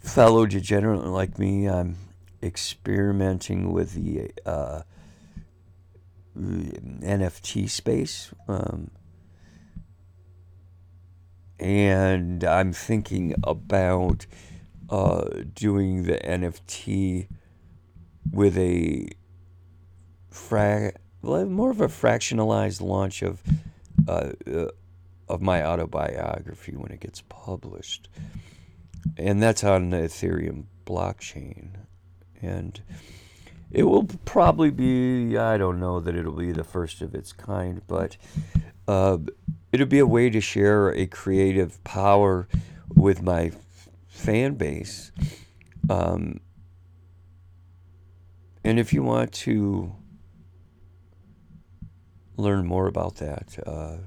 fellow 0.00 0.46
degenerate 0.46 1.04
like 1.06 1.38
me, 1.38 1.68
I'm 1.68 1.96
experimenting 2.42 3.72
with 3.72 3.94
the 3.94 4.30
uh, 4.44 4.82
NFT 6.36 7.70
space. 7.70 8.32
Um, 8.46 8.90
and 11.58 12.44
I'm 12.44 12.72
thinking 12.72 13.34
about 13.42 14.26
uh, 14.90 15.24
doing 15.54 16.04
the 16.04 16.18
NFT 16.18 17.28
with 18.30 18.58
a 18.58 19.08
fra- 20.30 20.92
more 21.22 21.70
of 21.70 21.80
a 21.80 21.88
fractionalized 21.88 22.80
launch 22.80 23.22
of 23.22 23.42
uh, 24.06 24.32
uh, 24.46 24.66
of 25.28 25.40
my 25.40 25.64
autobiography 25.64 26.76
when 26.76 26.92
it 26.92 27.00
gets 27.00 27.22
published, 27.28 28.08
and 29.16 29.42
that's 29.42 29.64
on 29.64 29.90
the 29.90 29.98
Ethereum 29.98 30.64
blockchain, 30.84 31.68
and 32.42 32.82
it 33.70 33.84
will 33.84 34.04
probably 34.24 34.70
be 34.70 35.38
I 35.38 35.56
don't 35.56 35.80
know 35.80 36.00
that 36.00 36.14
it'll 36.14 36.32
be 36.32 36.52
the 36.52 36.64
first 36.64 37.00
of 37.00 37.14
its 37.14 37.32
kind, 37.32 37.80
but 37.86 38.16
uh, 38.86 39.18
it'll 39.72 39.86
be 39.86 39.98
a 39.98 40.06
way 40.06 40.28
to 40.28 40.40
share 40.40 40.90
a 40.90 41.06
creative 41.06 41.82
power 41.84 42.48
with 42.94 43.22
my 43.22 43.50
fan 44.24 44.54
base. 44.54 45.12
Um, 45.90 46.40
and 48.64 48.78
if 48.78 48.92
you 48.92 49.02
want 49.02 49.32
to 49.32 49.94
learn 52.36 52.66
more 52.66 52.86
about 52.86 53.16
that, 53.16 53.58
uh, 53.66 53.98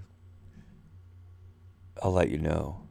I'll 2.01 2.13
let 2.13 2.30
you 2.30 2.39
know. 2.39 2.82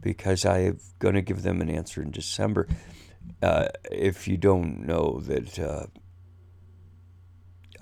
Because 0.00 0.46
I'm 0.46 0.78
going 0.98 1.14
to 1.14 1.22
give 1.22 1.42
them 1.42 1.60
an 1.60 1.68
answer 1.68 2.00
in 2.00 2.10
December. 2.10 2.66
Uh, 3.42 3.68
if 3.90 4.26
you 4.26 4.36
don't 4.38 4.86
know 4.86 5.20
that 5.20 5.58
uh, 5.58 5.86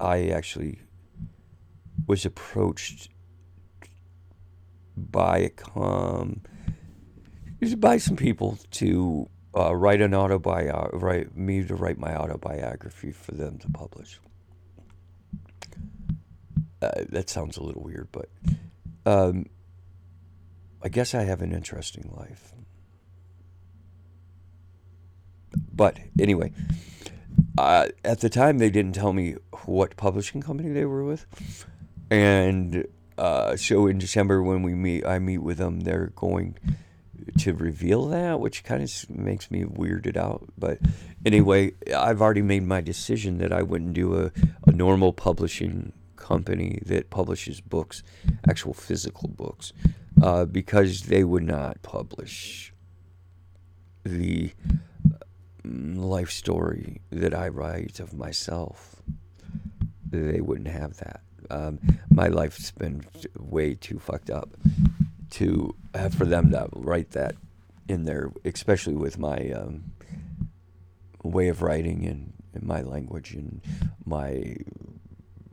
I 0.00 0.28
actually 0.28 0.80
was 2.06 2.24
approached 2.24 3.10
by 4.96 5.38
a 5.38 5.50
com 5.50 6.40
by 7.78 7.98
some 7.98 8.16
people 8.16 8.58
to 8.72 9.28
uh, 9.56 9.74
write 9.74 10.00
an 10.00 10.14
autobiography, 10.14 10.96
write 10.98 11.36
me 11.36 11.64
to 11.64 11.74
write 11.74 11.98
my 11.98 12.14
autobiography 12.14 13.12
for 13.12 13.32
them 13.32 13.58
to 13.58 13.70
publish. 13.70 14.20
Uh, 16.82 17.04
that 17.08 17.30
sounds 17.30 17.56
a 17.56 17.62
little 17.62 17.82
weird, 17.82 18.08
but 18.12 18.28
um, 19.06 19.46
I 20.82 20.88
guess 20.88 21.14
I 21.14 21.22
have 21.22 21.40
an 21.40 21.52
interesting 21.52 22.12
life. 22.14 22.52
But 25.72 25.98
anyway, 26.20 26.52
uh, 27.56 27.88
at 28.04 28.20
the 28.20 28.28
time 28.28 28.58
they 28.58 28.70
didn't 28.70 28.94
tell 28.94 29.12
me 29.12 29.36
what 29.64 29.96
publishing 29.96 30.42
company 30.42 30.70
they 30.70 30.84
were 30.84 31.02
with, 31.02 31.26
and 32.10 32.86
uh, 33.16 33.56
so 33.56 33.86
in 33.86 33.98
December 33.98 34.42
when 34.42 34.62
we 34.62 34.74
meet, 34.74 35.06
I 35.06 35.18
meet 35.18 35.38
with 35.38 35.56
them. 35.56 35.80
They're 35.80 36.12
going 36.14 36.58
to 37.38 37.52
reveal 37.54 38.06
that, 38.06 38.40
which 38.40 38.64
kind 38.64 38.82
of 38.82 39.10
makes 39.10 39.50
me 39.50 39.64
weirded 39.64 40.16
out. 40.16 40.48
But 40.58 40.78
anyway, 41.24 41.72
I've 41.94 42.20
already 42.20 42.42
made 42.42 42.64
my 42.64 42.80
decision 42.80 43.38
that 43.38 43.52
I 43.52 43.62
wouldn't 43.62 43.94
do 43.94 44.18
a, 44.18 44.32
a 44.66 44.72
normal 44.72 45.12
publishing 45.12 45.92
company 46.16 46.80
that 46.86 47.10
publishes 47.10 47.60
books, 47.60 48.02
actual 48.48 48.74
physical 48.74 49.28
books, 49.28 49.72
uh, 50.22 50.44
because 50.44 51.02
they 51.02 51.24
would 51.24 51.44
not 51.44 51.82
publish 51.82 52.72
the 54.04 54.52
mm, 55.66 55.96
life 55.96 56.30
story 56.30 57.00
that 57.10 57.34
I 57.34 57.48
write 57.48 58.00
of 58.00 58.14
myself. 58.14 58.96
They 60.08 60.40
wouldn't 60.40 60.68
have 60.68 60.96
that. 60.98 61.20
Um, 61.50 61.78
my 62.10 62.26
life's 62.28 62.72
been 62.72 63.04
way 63.38 63.74
too 63.74 63.98
fucked 63.98 64.30
up 64.30 64.56
to 65.30 65.74
have 65.94 66.14
for 66.14 66.24
them 66.24 66.50
to 66.50 66.68
write 66.72 67.10
that 67.10 67.34
in 67.88 68.04
there, 68.04 68.32
especially 68.44 68.94
with 68.94 69.18
my 69.18 69.50
um, 69.50 69.92
way 71.22 71.48
of 71.48 71.62
writing 71.62 72.04
and, 72.06 72.32
and, 72.54 72.64
my 72.64 72.82
language 72.82 73.32
and 73.32 73.60
my 74.04 74.56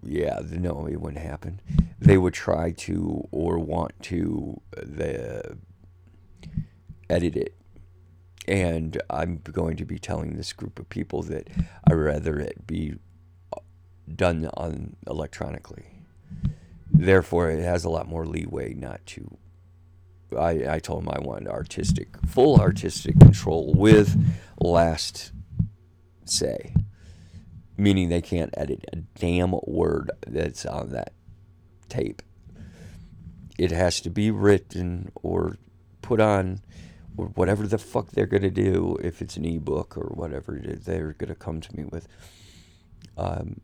yeah 0.06 0.40
no 0.52 0.88
it 0.88 1.00
wouldn't 1.00 1.24
happen. 1.24 1.62
They 2.00 2.18
would 2.18 2.34
try 2.34 2.72
to 2.72 3.28
or 3.32 3.60
want 3.60 3.94
to 4.04 4.62
uh, 4.76 4.82
the 4.84 5.58
edit 7.10 7.36
it. 7.36 7.56
And 8.46 9.02
i'm 9.10 9.38
going 9.38 9.78
to 9.78 9.86
be 9.86 9.98
telling 9.98 10.36
this 10.36 10.52
group 10.52 10.78
of 10.78 10.90
people 10.90 11.22
that 11.24 11.48
I'd 11.88 11.94
rather 11.94 12.40
it 12.40 12.68
be 12.68 12.96
uh, 13.56 13.62
done 14.14 14.50
on 14.56 14.98
electronically. 15.08 15.86
Therefore 16.92 17.50
it 17.50 17.64
has 17.64 17.86
a 17.86 17.90
lot 17.90 18.08
more 18.08 18.26
leeway 18.26 18.74
not 18.74 19.06
to 19.08 19.38
I, 20.38 20.76
I 20.76 20.80
told 20.80 21.04
him 21.04 21.10
I 21.10 21.20
wanted 21.20 21.48
artistic, 21.48 22.10
full 22.26 22.60
artistic 22.60 23.20
control 23.20 23.74
with 23.74 24.18
last 24.60 25.32
say, 26.26 26.74
meaning 27.78 28.10
they 28.10 28.22
can't 28.22 28.54
edit 28.56 28.86
a 28.94 28.98
damn 29.20 29.54
word 29.66 30.12
that's 30.26 30.66
on 30.66 30.92
that 30.92 31.14
tape. 31.90 32.22
It 33.58 33.72
has 33.72 34.02
to 34.02 34.10
be 34.10 34.32
written 34.32 35.12
or 35.22 35.58
put 36.02 36.20
on 36.20 36.62
or 37.18 37.28
whatever 37.28 37.68
the 37.68 37.78
fuck 37.78 38.12
they're 38.12 38.26
going 38.26 38.42
to 38.44 38.50
do 38.50 38.98
if 39.02 39.22
it's 39.22 39.38
an 39.38 39.46
ebook 39.46 39.98
or 39.98 40.12
whatever 40.16 40.60
they're 40.60 41.14
going 41.14 41.30
to 41.30 41.36
come 41.36 41.62
to 41.62 41.76
me 41.76 41.84
with. 41.84 42.08
Um, 43.18 43.62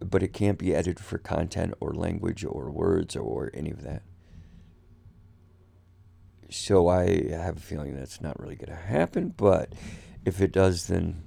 but 0.00 0.22
it 0.22 0.32
can't 0.32 0.58
be 0.58 0.74
edited 0.74 1.00
for 1.00 1.18
content 1.18 1.74
or 1.80 1.94
language 1.94 2.44
or 2.44 2.70
words 2.70 3.16
or 3.16 3.50
any 3.54 3.70
of 3.70 3.82
that. 3.82 4.02
So 6.50 6.88
I 6.88 7.28
have 7.30 7.56
a 7.56 7.60
feeling 7.60 7.96
that's 7.96 8.20
not 8.20 8.38
really 8.40 8.56
going 8.56 8.70
to 8.76 8.84
happen, 8.84 9.34
but 9.36 9.72
if 10.24 10.40
it 10.40 10.52
does, 10.52 10.86
then 10.86 11.22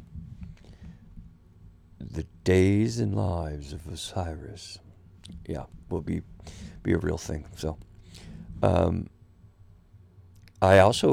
the 1.99 2.23
days 2.43 2.99
and 2.99 3.15
lives 3.15 3.73
of 3.73 3.87
Osiris, 3.87 4.79
yeah, 5.47 5.65
will 5.89 6.01
be 6.01 6.21
be 6.83 6.93
a 6.93 6.97
real 6.97 7.17
thing. 7.17 7.45
So, 7.55 7.77
um, 8.63 9.09
I 10.61 10.79
also, 10.79 11.11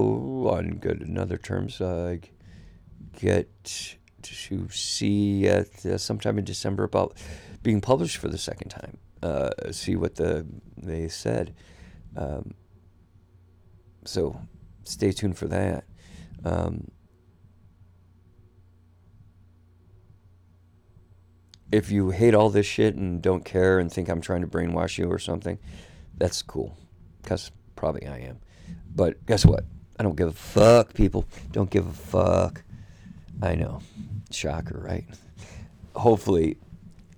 on 0.49 0.77
good 0.77 1.01
and 1.01 1.19
other 1.19 1.37
terms, 1.37 1.81
uh, 1.81 2.17
get 3.19 3.97
to 4.23 4.69
see 4.71 5.49
at 5.49 5.85
uh, 5.85 5.99
sometime 5.99 6.39
in 6.39 6.45
December 6.45 6.85
about 6.85 7.17
being 7.63 7.81
published 7.81 8.17
for 8.19 8.29
the 8.29 8.39
second 8.39 8.69
time. 8.69 8.99
Uh, 9.23 9.51
see 9.73 9.97
what 9.97 10.17
the 10.17 10.47
they 10.77 11.09
said. 11.09 11.55
Um, 12.17 12.55
so 14.05 14.41
stay 14.85 15.13
tuned 15.13 15.37
for 15.39 15.47
that. 15.49 15.85
Um, 16.45 16.91
if 21.73 21.91
you 21.91 22.11
hate 22.11 22.35
all 22.35 22.51
this 22.51 22.67
shit 22.67 22.95
and 22.95 23.21
don't 23.21 23.45
care 23.45 23.79
and 23.79 23.93
think 23.93 24.09
I'm 24.09 24.21
trying 24.21 24.43
to 24.43 24.47
brainwash 24.47 24.99
you 24.99 25.11
or 25.11 25.19
something, 25.19 25.59
that's 26.17 26.43
cool. 26.43 26.77
Because 27.23 27.51
probably 27.75 28.07
I 28.07 28.19
am. 28.19 28.39
But 28.95 29.25
guess 29.27 29.45
what? 29.45 29.65
I 29.99 30.03
don't 30.03 30.17
give 30.17 30.29
a 30.29 30.33
fuck, 30.33 30.95
people. 30.95 31.25
Don't 31.53 31.71
give 31.71 31.87
a 31.87 31.93
fuck. 31.93 32.63
I 33.43 33.55
know. 33.55 33.81
Shocker, 34.31 34.79
right? 34.79 35.05
Hopefully, 35.95 36.59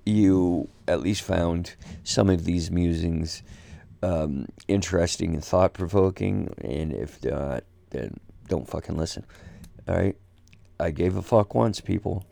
you 0.04 0.68
at 0.86 1.00
least 1.00 1.22
found 1.22 1.74
some 2.04 2.30
of 2.30 2.44
these 2.44 2.70
musings 2.70 3.42
um, 4.06 4.46
interesting 4.68 5.34
and 5.34 5.44
thought 5.44 5.74
provoking. 5.74 6.54
And 6.58 6.92
if 6.92 7.24
not, 7.24 7.64
then 7.90 8.18
don't 8.48 8.68
fucking 8.68 8.96
listen. 8.96 9.24
All 9.88 9.96
right? 9.96 10.16
I 10.78 10.90
gave 10.90 11.16
a 11.16 11.22
fuck 11.22 11.54
once, 11.54 11.80
people. 11.80 12.24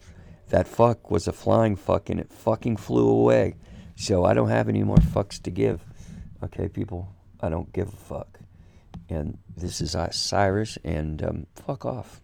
That 0.50 0.68
fuck 0.68 1.10
was 1.10 1.26
a 1.26 1.32
flying 1.32 1.76
fuck 1.76 2.10
and 2.10 2.20
it 2.20 2.32
fucking 2.32 2.76
flew 2.76 3.08
away. 3.08 3.56
So 3.96 4.24
I 4.24 4.34
don't 4.34 4.50
have 4.50 4.68
any 4.68 4.82
more 4.82 4.98
fucks 4.98 5.40
to 5.42 5.50
give. 5.50 5.84
Okay, 6.42 6.68
people? 6.68 7.08
I 7.40 7.48
don't 7.48 7.72
give 7.72 7.88
a 7.88 7.96
fuck. 7.96 8.40
And 9.08 9.38
this 9.56 9.80
is 9.80 9.96
Cyrus, 10.12 10.78
and 10.84 11.22
um, 11.22 11.46
fuck 11.54 11.84
off. 11.84 12.20